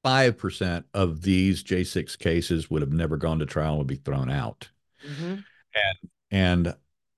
[0.05, 4.29] 5% of these J6 cases would have never gone to trial and would be thrown
[4.29, 4.69] out.
[5.05, 5.35] Mm-hmm.
[5.75, 6.75] And and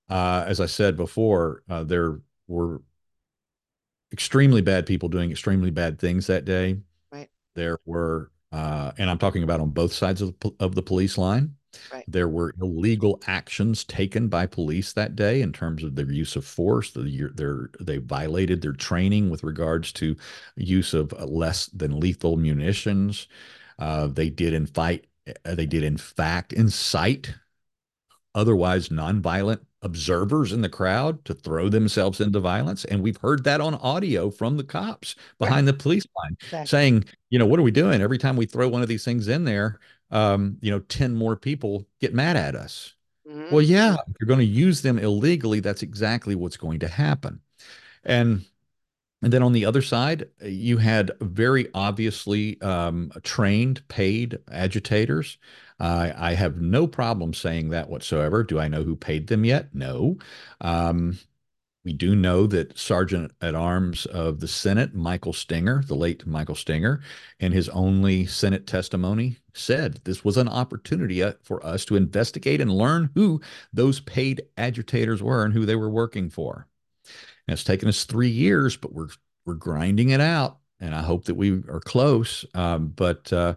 [0.08, 2.82] uh, as I said before, uh, there were
[4.12, 6.78] extremely bad people doing extremely bad things that day.
[7.54, 11.16] There were uh, and I'm talking about on both sides of the, of the police
[11.16, 11.54] line.
[11.90, 12.04] Right.
[12.06, 16.44] There were illegal actions taken by police that day in terms of their use of
[16.44, 16.90] force.
[16.90, 20.16] The, they violated their training with regards to
[20.54, 23.26] use of less than lethal munitions.
[23.78, 25.06] Uh, they did in fight.
[25.46, 27.34] Uh, they did in fact incite
[28.34, 32.84] otherwise nonviolent observers in the crowd to throw themselves into violence.
[32.84, 35.72] And we've heard that on audio from the cops behind right.
[35.72, 36.66] the police line exactly.
[36.66, 38.00] saying, you know, what are we doing?
[38.00, 39.80] Every time we throw one of these things in there,
[40.10, 42.94] um, you know, 10 more people get mad at us.
[43.28, 43.54] Mm-hmm.
[43.54, 47.40] Well, yeah, if you're going to use them illegally, that's exactly what's going to happen.
[48.04, 48.44] And
[49.22, 55.38] and then on the other side, you had very obviously um, trained, paid agitators
[55.82, 58.44] uh, I have no problem saying that whatsoever.
[58.44, 59.74] Do I know who paid them yet?
[59.74, 60.16] No.
[60.60, 61.18] Um,
[61.84, 66.54] we do know that Sergeant at Arms of the Senate, Michael Stenger, the late Michael
[66.54, 67.02] Stenger,
[67.40, 72.60] in his only Senate testimony said this was an opportunity uh, for us to investigate
[72.60, 73.40] and learn who
[73.72, 76.68] those paid agitators were and who they were working for.
[77.46, 79.08] And it's taken us three years, but we're
[79.44, 82.44] we're grinding it out, and I hope that we are close.
[82.54, 83.54] Um, but uh,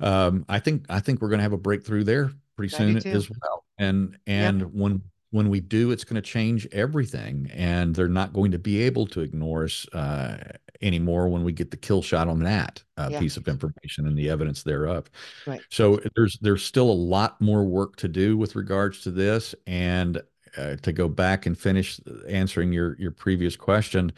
[0.00, 3.30] um, I think I think we're going to have a breakthrough there pretty soon as
[3.30, 3.64] well.
[3.78, 8.50] And and when when we do, it's going to change everything, and they're not going
[8.52, 10.36] to be able to ignore us uh,
[10.82, 13.18] anymore when we get the kill shot on that uh, yeah.
[13.18, 15.10] piece of information and the evidence thereof.
[15.46, 15.60] Right.
[15.70, 20.20] So there's there's still a lot more work to do with regards to this, and
[20.56, 24.12] uh, to go back and finish answering your your previous question,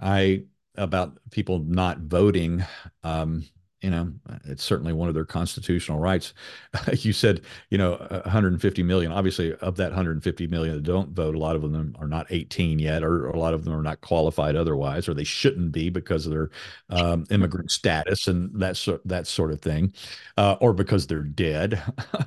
[0.00, 0.44] I
[0.76, 2.64] about people not voting.
[3.02, 3.44] Um,
[3.84, 4.10] you know,
[4.46, 6.32] it's certainly one of their constitutional rights.
[7.00, 9.12] you said, you know, 150 million.
[9.12, 12.78] Obviously, of that 150 million that don't vote, a lot of them are not 18
[12.78, 15.90] yet, or, or a lot of them are not qualified otherwise, or they shouldn't be
[15.90, 16.50] because of their
[16.88, 19.92] um, immigrant status and that sort that sort of thing,
[20.38, 21.78] uh, or because they're dead.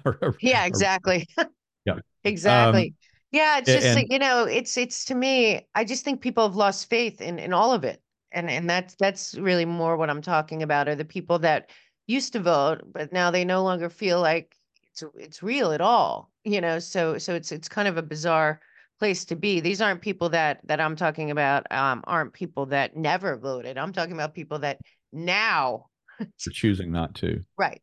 [0.05, 1.28] or, yeah, exactly.
[1.39, 1.47] Or,
[1.86, 2.89] yeah, exactly.
[2.89, 5.67] Um, yeah, it's just and, you know, it's it's to me.
[5.75, 8.01] I just think people have lost faith in in all of it
[8.32, 11.69] and and that's that's really more what I'm talking about are the people that
[12.07, 14.55] used to vote, but now they no longer feel like
[14.91, 16.32] it's it's real at all.
[16.43, 18.61] You know, so so it's it's kind of a bizarre
[18.99, 19.59] place to be.
[19.59, 21.71] These aren't people that that I'm talking about.
[21.71, 23.78] Um, aren't people that never voted.
[23.78, 24.80] I'm talking about people that
[25.11, 25.88] now
[26.19, 27.43] are choosing not to.
[27.57, 27.82] Right.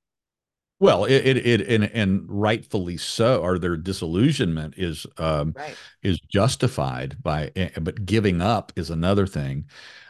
[0.84, 5.76] Well, it, it, it and, and rightfully so, or their disillusionment is um, right.
[6.02, 9.64] is justified by, eh, but giving up is another thing.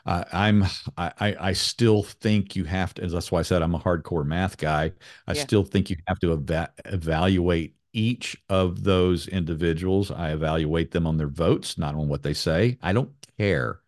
[0.04, 0.64] Uh, I'm
[0.96, 3.06] I I still think you have to.
[3.06, 4.92] That's why I said I'm a hardcore math guy.
[5.28, 5.42] I yeah.
[5.42, 10.10] still think you have to eva- evaluate each of those individuals.
[10.10, 12.78] I evaluate them on their votes, not on what they say.
[12.82, 13.80] I don't care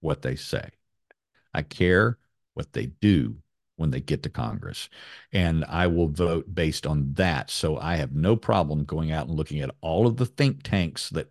[0.00, 0.68] what they say.
[1.54, 2.18] I care
[2.54, 3.36] what they do
[3.80, 4.88] when they get to Congress.
[5.32, 7.50] And I will vote based on that.
[7.50, 11.08] So I have no problem going out and looking at all of the think tanks
[11.10, 11.28] that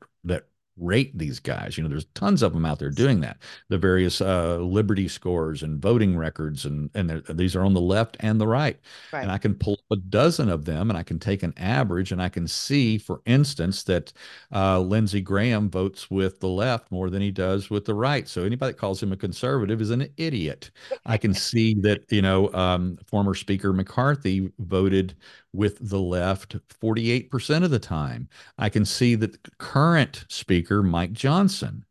[0.80, 1.78] rate these guys.
[1.78, 3.38] You know, there's tons of them out there doing that.
[3.70, 8.18] The various uh, Liberty scores and voting records, and and these are on the left
[8.20, 8.78] and the right.
[9.12, 9.22] right.
[9.22, 12.22] And I can pull a dozen of them, and I can take an average, and
[12.22, 14.14] I can see, for instance, that
[14.54, 18.28] uh, Lindsey Graham votes with the left more than he does with the right.
[18.28, 20.72] So anybody that calls him a conservative is an idiot.
[21.06, 25.16] I can see that you know um, former Speaker McCarthy voted
[25.54, 28.30] with the left 48% of the time.
[28.58, 31.86] I can see that the current Speaker, Mike Johnson,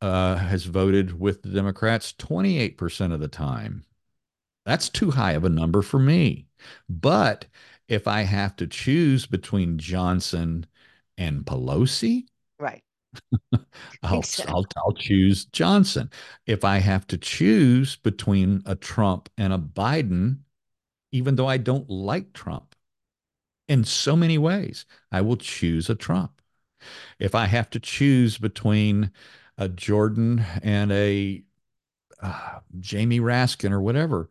[0.00, 3.84] uh, has voted with the Democrats 28% of the time.
[4.64, 6.46] That's too high of a number for me.
[6.88, 7.46] But
[7.88, 10.66] if I have to choose between Johnson
[11.16, 12.26] and Pelosi,
[12.58, 12.82] right.
[14.02, 14.52] I'll, exactly.
[14.52, 16.10] I'll I'll choose Johnson.
[16.46, 20.38] If I have to choose between a Trump and a Biden,
[21.12, 22.65] even though I don't like Trump
[23.68, 26.40] in so many ways, I will choose a Trump.
[27.18, 29.10] If I have to choose between
[29.58, 31.42] a Jordan and a
[32.22, 34.28] uh, Jamie Raskin or whatever,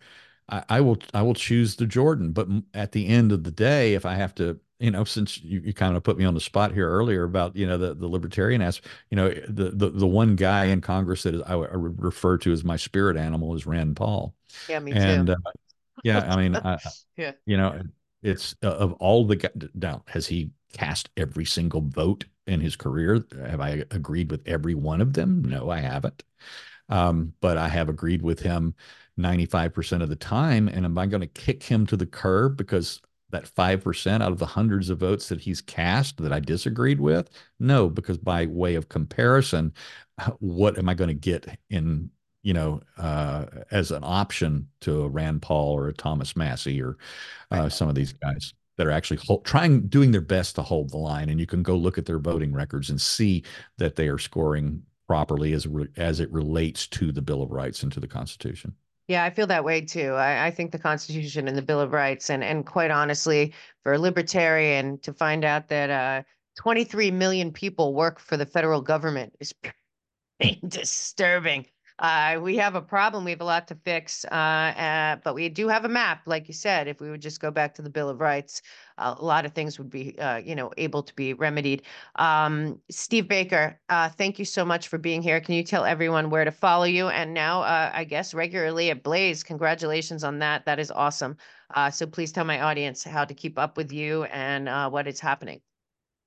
[0.50, 2.32] I, I, will I will choose the Jordan.
[2.32, 5.62] But at the end of the day, if I have to, you know, since you,
[5.62, 8.08] you kind of put me on the spot here earlier about you know the the
[8.08, 11.70] libertarian aspect, you know, the the the one guy in Congress that is, I, I
[11.72, 14.36] refer to as my spirit animal is Rand Paul.
[14.70, 15.34] Yeah, me and, too.
[15.34, 15.52] Uh,
[16.04, 16.78] yeah, I mean, I,
[17.18, 17.82] yeah, you know,
[18.26, 23.24] it's uh, of all the now has he cast every single vote in his career?
[23.46, 25.44] Have I agreed with every one of them?
[25.44, 26.24] No, I haven't.
[26.90, 28.76] Um, but I have agreed with him
[29.18, 30.68] 95% of the time.
[30.68, 33.02] And am I going to kick him to the curb because
[33.32, 37.30] that 5% out of the hundreds of votes that he's cast that I disagreed with?
[37.60, 39.74] No, because by way of comparison,
[40.40, 42.12] what am I going to get in,
[42.46, 46.96] you know, uh, as an option to a Rand Paul or a Thomas Massie or
[47.50, 48.54] uh, some of these guys?
[48.78, 51.64] that are actually hold, trying doing their best to hold the line and you can
[51.64, 53.42] go look at their voting records and see
[53.78, 57.84] that they are scoring properly as re, as it relates to the bill of rights
[57.84, 58.76] and to the constitution
[59.08, 60.14] yeah, I feel that way too.
[60.14, 63.94] I, I, think the Constitution and the Bill of Rights, and and quite honestly, for
[63.94, 66.24] a libertarian to find out that uh,
[66.58, 69.54] 23 million people work for the federal government is
[70.68, 71.68] disturbing.
[72.00, 73.24] Uh, we have a problem.
[73.24, 76.48] We have a lot to fix, uh, uh, but we do have a map, like
[76.50, 76.90] you said.
[76.90, 78.62] If we would just go back to the Bill of Rights,
[78.98, 81.84] a lot of things would be, uh, you know, able to be remedied.
[82.16, 85.40] Um, Steve Baker, uh, thank you so much for being here.
[85.40, 87.08] Can you tell everyone where to follow you?
[87.08, 89.44] And now, uh, I guess regularly at Blaze.
[89.44, 90.66] Congratulations on that.
[90.66, 91.38] That is awesome.
[91.92, 95.62] so please tell my audience how to keep up with you and what is happening.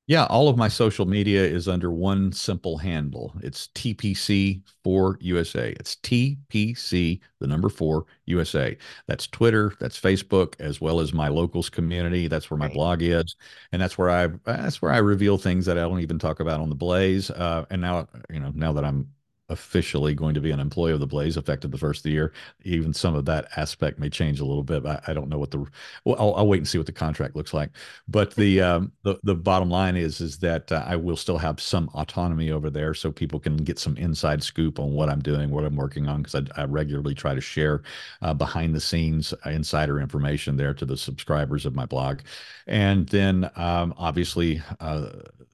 [0.09, 3.35] Yeah, all of my social media is under one simple handle.
[3.43, 5.73] It's TPC for USA.
[5.79, 8.77] It's TPC, the number four USA.
[9.07, 12.27] That's Twitter, that's Facebook, as well as my locals community.
[12.27, 12.75] That's where my right.
[12.75, 13.37] blog is,
[13.73, 16.61] and that's where I that's where I reveal things that I don't even talk about
[16.61, 17.31] on the Blaze.
[17.31, 19.13] Uh, and now, you know, now that I'm
[19.49, 22.33] officially going to be an employee of the Blaze effective the first of the year.
[22.65, 24.85] Even some of that aspect may change a little bit.
[24.85, 25.67] I, I don't know what the
[26.05, 27.71] well, I'll, I'll, wait and see what the contract looks like.
[28.09, 31.61] But the um, the the bottom line is is that uh, I will still have
[31.61, 35.51] some autonomy over there, so people can get some inside scoop on what I'm doing,
[35.51, 37.83] what I'm working on, because I, I, regularly try to share
[38.23, 42.21] uh, behind the scenes uh, insider information there to the subscribers of my blog,
[42.67, 45.09] and then um, obviously uh,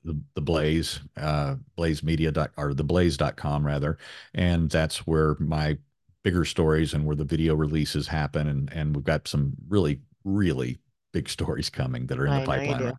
[0.04, 3.98] the the Blaze uh, Blaze Media dot, or the Blaze.com rather together.
[4.34, 5.78] And that's where my
[6.22, 8.48] bigger stories and where the video releases happen.
[8.48, 10.78] And, and we've got some really, really
[11.12, 12.94] big stories coming that are in I the pipeline right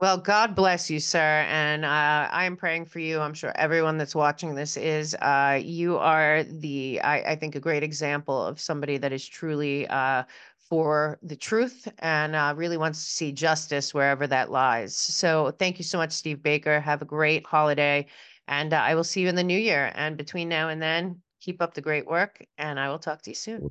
[0.00, 1.44] Well, God bless you, sir.
[1.48, 3.20] And uh, I am praying for you.
[3.20, 5.14] I'm sure everyone that's watching this is.
[5.16, 9.86] Uh, you are the, I, I, think, a great example of somebody that is truly
[9.88, 10.24] uh,
[10.56, 14.96] for the truth and uh, really wants to see justice wherever that lies.
[14.96, 16.80] So thank you so much, Steve Baker.
[16.80, 18.06] Have a great holiday.
[18.50, 19.92] And uh, I will see you in the new year.
[19.94, 22.44] And between now and then, keep up the great work.
[22.58, 23.70] And I will talk to you soon.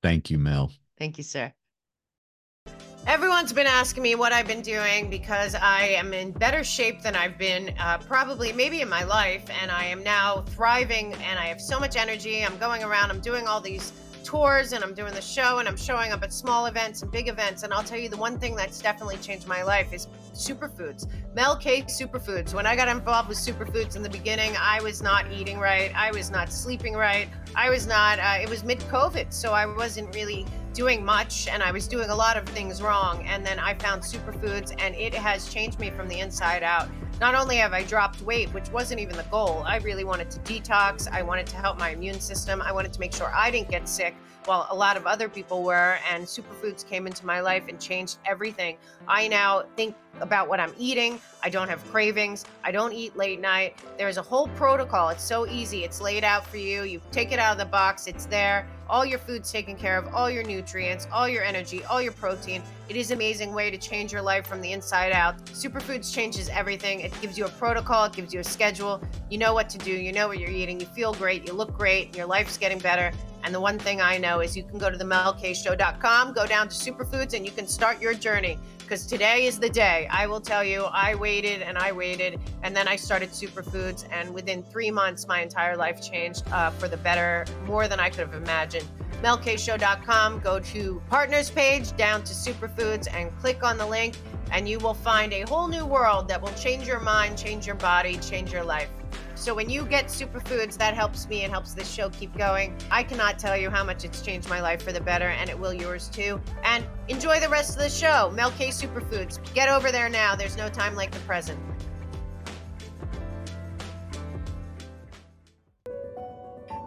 [0.00, 0.70] Thank you, Mel.
[0.96, 1.52] Thank you, sir.
[3.04, 7.16] Everyone's been asking me what I've been doing because I am in better shape than
[7.16, 9.44] I've been uh, probably maybe in my life.
[9.60, 12.44] And I am now thriving and I have so much energy.
[12.44, 13.92] I'm going around, I'm doing all these
[14.24, 17.28] tours and I'm doing the show and I'm showing up at small events and big
[17.28, 17.62] events.
[17.62, 21.06] And I'll tell you the one thing that's definitely changed my life is superfoods.
[21.34, 22.54] Mel K superfoods.
[22.54, 25.92] When I got involved with superfoods in the beginning, I was not eating right.
[25.94, 27.28] I was not sleeping right.
[27.54, 29.32] I was not, uh, it was mid COVID.
[29.32, 33.24] So I wasn't really doing much and I was doing a lot of things wrong.
[33.26, 36.88] And then I found superfoods and it has changed me from the inside out.
[37.20, 40.40] Not only have I dropped weight, which wasn't even the goal, I really wanted to
[40.40, 41.08] detox.
[41.10, 42.60] I wanted to help my immune system.
[42.62, 45.62] I wanted to make sure I didn't get sick while a lot of other people
[45.62, 45.98] were.
[46.10, 48.76] And superfoods came into my life and changed everything.
[49.08, 51.20] I now think about what I'm eating.
[51.42, 52.44] I don't have cravings.
[52.62, 53.78] I don't eat late night.
[53.98, 55.08] There's a whole protocol.
[55.08, 55.84] It's so easy.
[55.84, 56.82] It's laid out for you.
[56.82, 58.68] You take it out of the box, it's there.
[58.88, 62.62] All your food's taken care of, all your nutrients, all your energy, all your protein.
[62.90, 65.42] It is an amazing way to change your life from the inside out.
[65.46, 67.00] Superfoods changes everything.
[67.00, 69.02] It gives you a protocol, it gives you a schedule.
[69.30, 71.76] You know what to do, you know what you're eating, you feel great, you look
[71.76, 73.12] great, your life's getting better.
[73.44, 76.68] And the one thing I know is you can go to the melkshow.com, go down
[76.68, 78.58] to superfoods, and you can start your journey.
[78.78, 80.06] Because today is the day.
[80.10, 84.06] I will tell you, I waited and I waited, and then I started superfoods.
[84.12, 88.10] And within three months, my entire life changed uh, for the better, more than I
[88.10, 88.86] could have imagined.
[89.22, 94.14] melkshow.com, go to partners page, down to superfoods, and click on the link,
[94.50, 97.76] and you will find a whole new world that will change your mind, change your
[97.76, 98.90] body, change your life.
[99.34, 102.76] So when you get superfoods, that helps me and helps this show keep going.
[102.90, 105.58] I cannot tell you how much it's changed my life for the better, and it
[105.58, 106.40] will yours too.
[106.64, 108.30] And enjoy the rest of the show.
[108.30, 109.40] Mel K Superfoods.
[109.54, 110.36] Get over there now.
[110.36, 111.58] There's no time like the present.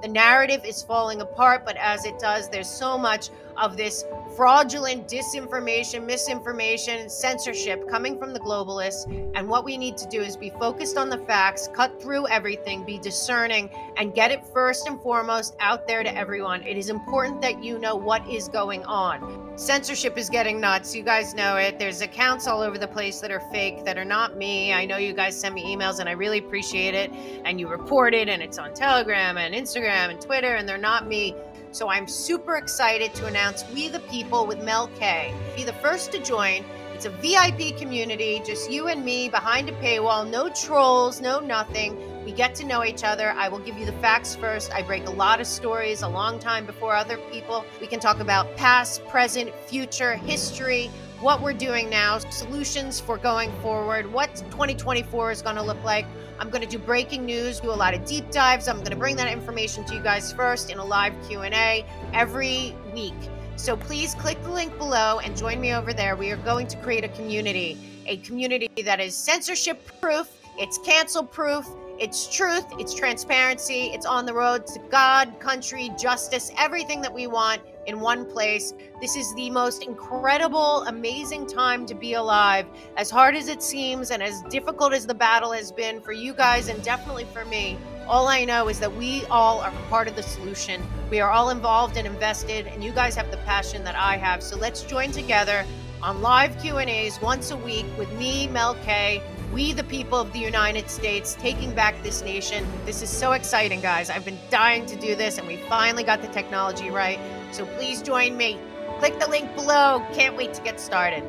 [0.01, 5.07] The narrative is falling apart, but as it does, there's so much of this fraudulent
[5.07, 9.05] disinformation, misinformation, censorship coming from the globalists.
[9.35, 12.83] And what we need to do is be focused on the facts, cut through everything,
[12.83, 16.63] be discerning, and get it first and foremost out there to everyone.
[16.63, 19.57] It is important that you know what is going on.
[19.57, 20.93] Censorship is getting nuts.
[20.93, 21.79] You guys know it.
[21.79, 24.73] There's accounts all over the place that are fake, that are not me.
[24.73, 27.11] I know you guys send me emails and I really appreciate it.
[27.45, 31.07] And you report it, and it's on Telegram and Instagram and Twitter, and they're not
[31.07, 31.35] me.
[31.75, 35.33] So I'm super excited to announce We the People with Mel K.
[35.57, 36.63] Be the first to join.
[36.93, 41.97] It's a VIP community, just you and me behind a paywall, no trolls, no nothing.
[42.23, 43.31] We get to know each other.
[43.31, 44.73] I will give you the facts first.
[44.73, 47.65] I break a lot of stories a long time before other people.
[47.81, 53.51] We can talk about past, present, future, history, what we're doing now, solutions for going
[53.61, 56.05] forward, what 2024 is going to look like.
[56.39, 58.67] I'm going to do breaking news, do a lot of deep dives.
[58.67, 62.75] I'm going to bring that information to you guys first in a live Q&A every
[62.93, 63.13] week.
[63.55, 66.15] So please click the link below and join me over there.
[66.15, 71.23] We are going to create a community, a community that is censorship proof, it's cancel
[71.23, 71.65] proof,
[71.99, 77.27] it's truth, it's transparency, it's on the road to God, country, justice, everything that we
[77.27, 78.73] want in one place.
[78.99, 82.65] This is the most incredible, amazing time to be alive.
[82.97, 86.33] As hard as it seems and as difficult as the battle has been for you
[86.33, 87.77] guys and definitely for me,
[88.07, 90.81] all I know is that we all are part of the solution.
[91.09, 94.43] We are all involved and invested and you guys have the passion that I have.
[94.43, 95.65] So let's join together
[96.01, 100.39] on live Q&As once a week with me, Mel K, we, the people of the
[100.39, 102.65] United States, taking back this nation.
[102.85, 104.09] This is so exciting, guys.
[104.09, 107.19] I've been dying to do this, and we finally got the technology right.
[107.51, 108.59] So please join me.
[108.99, 110.05] Click the link below.
[110.13, 111.23] Can't wait to get started.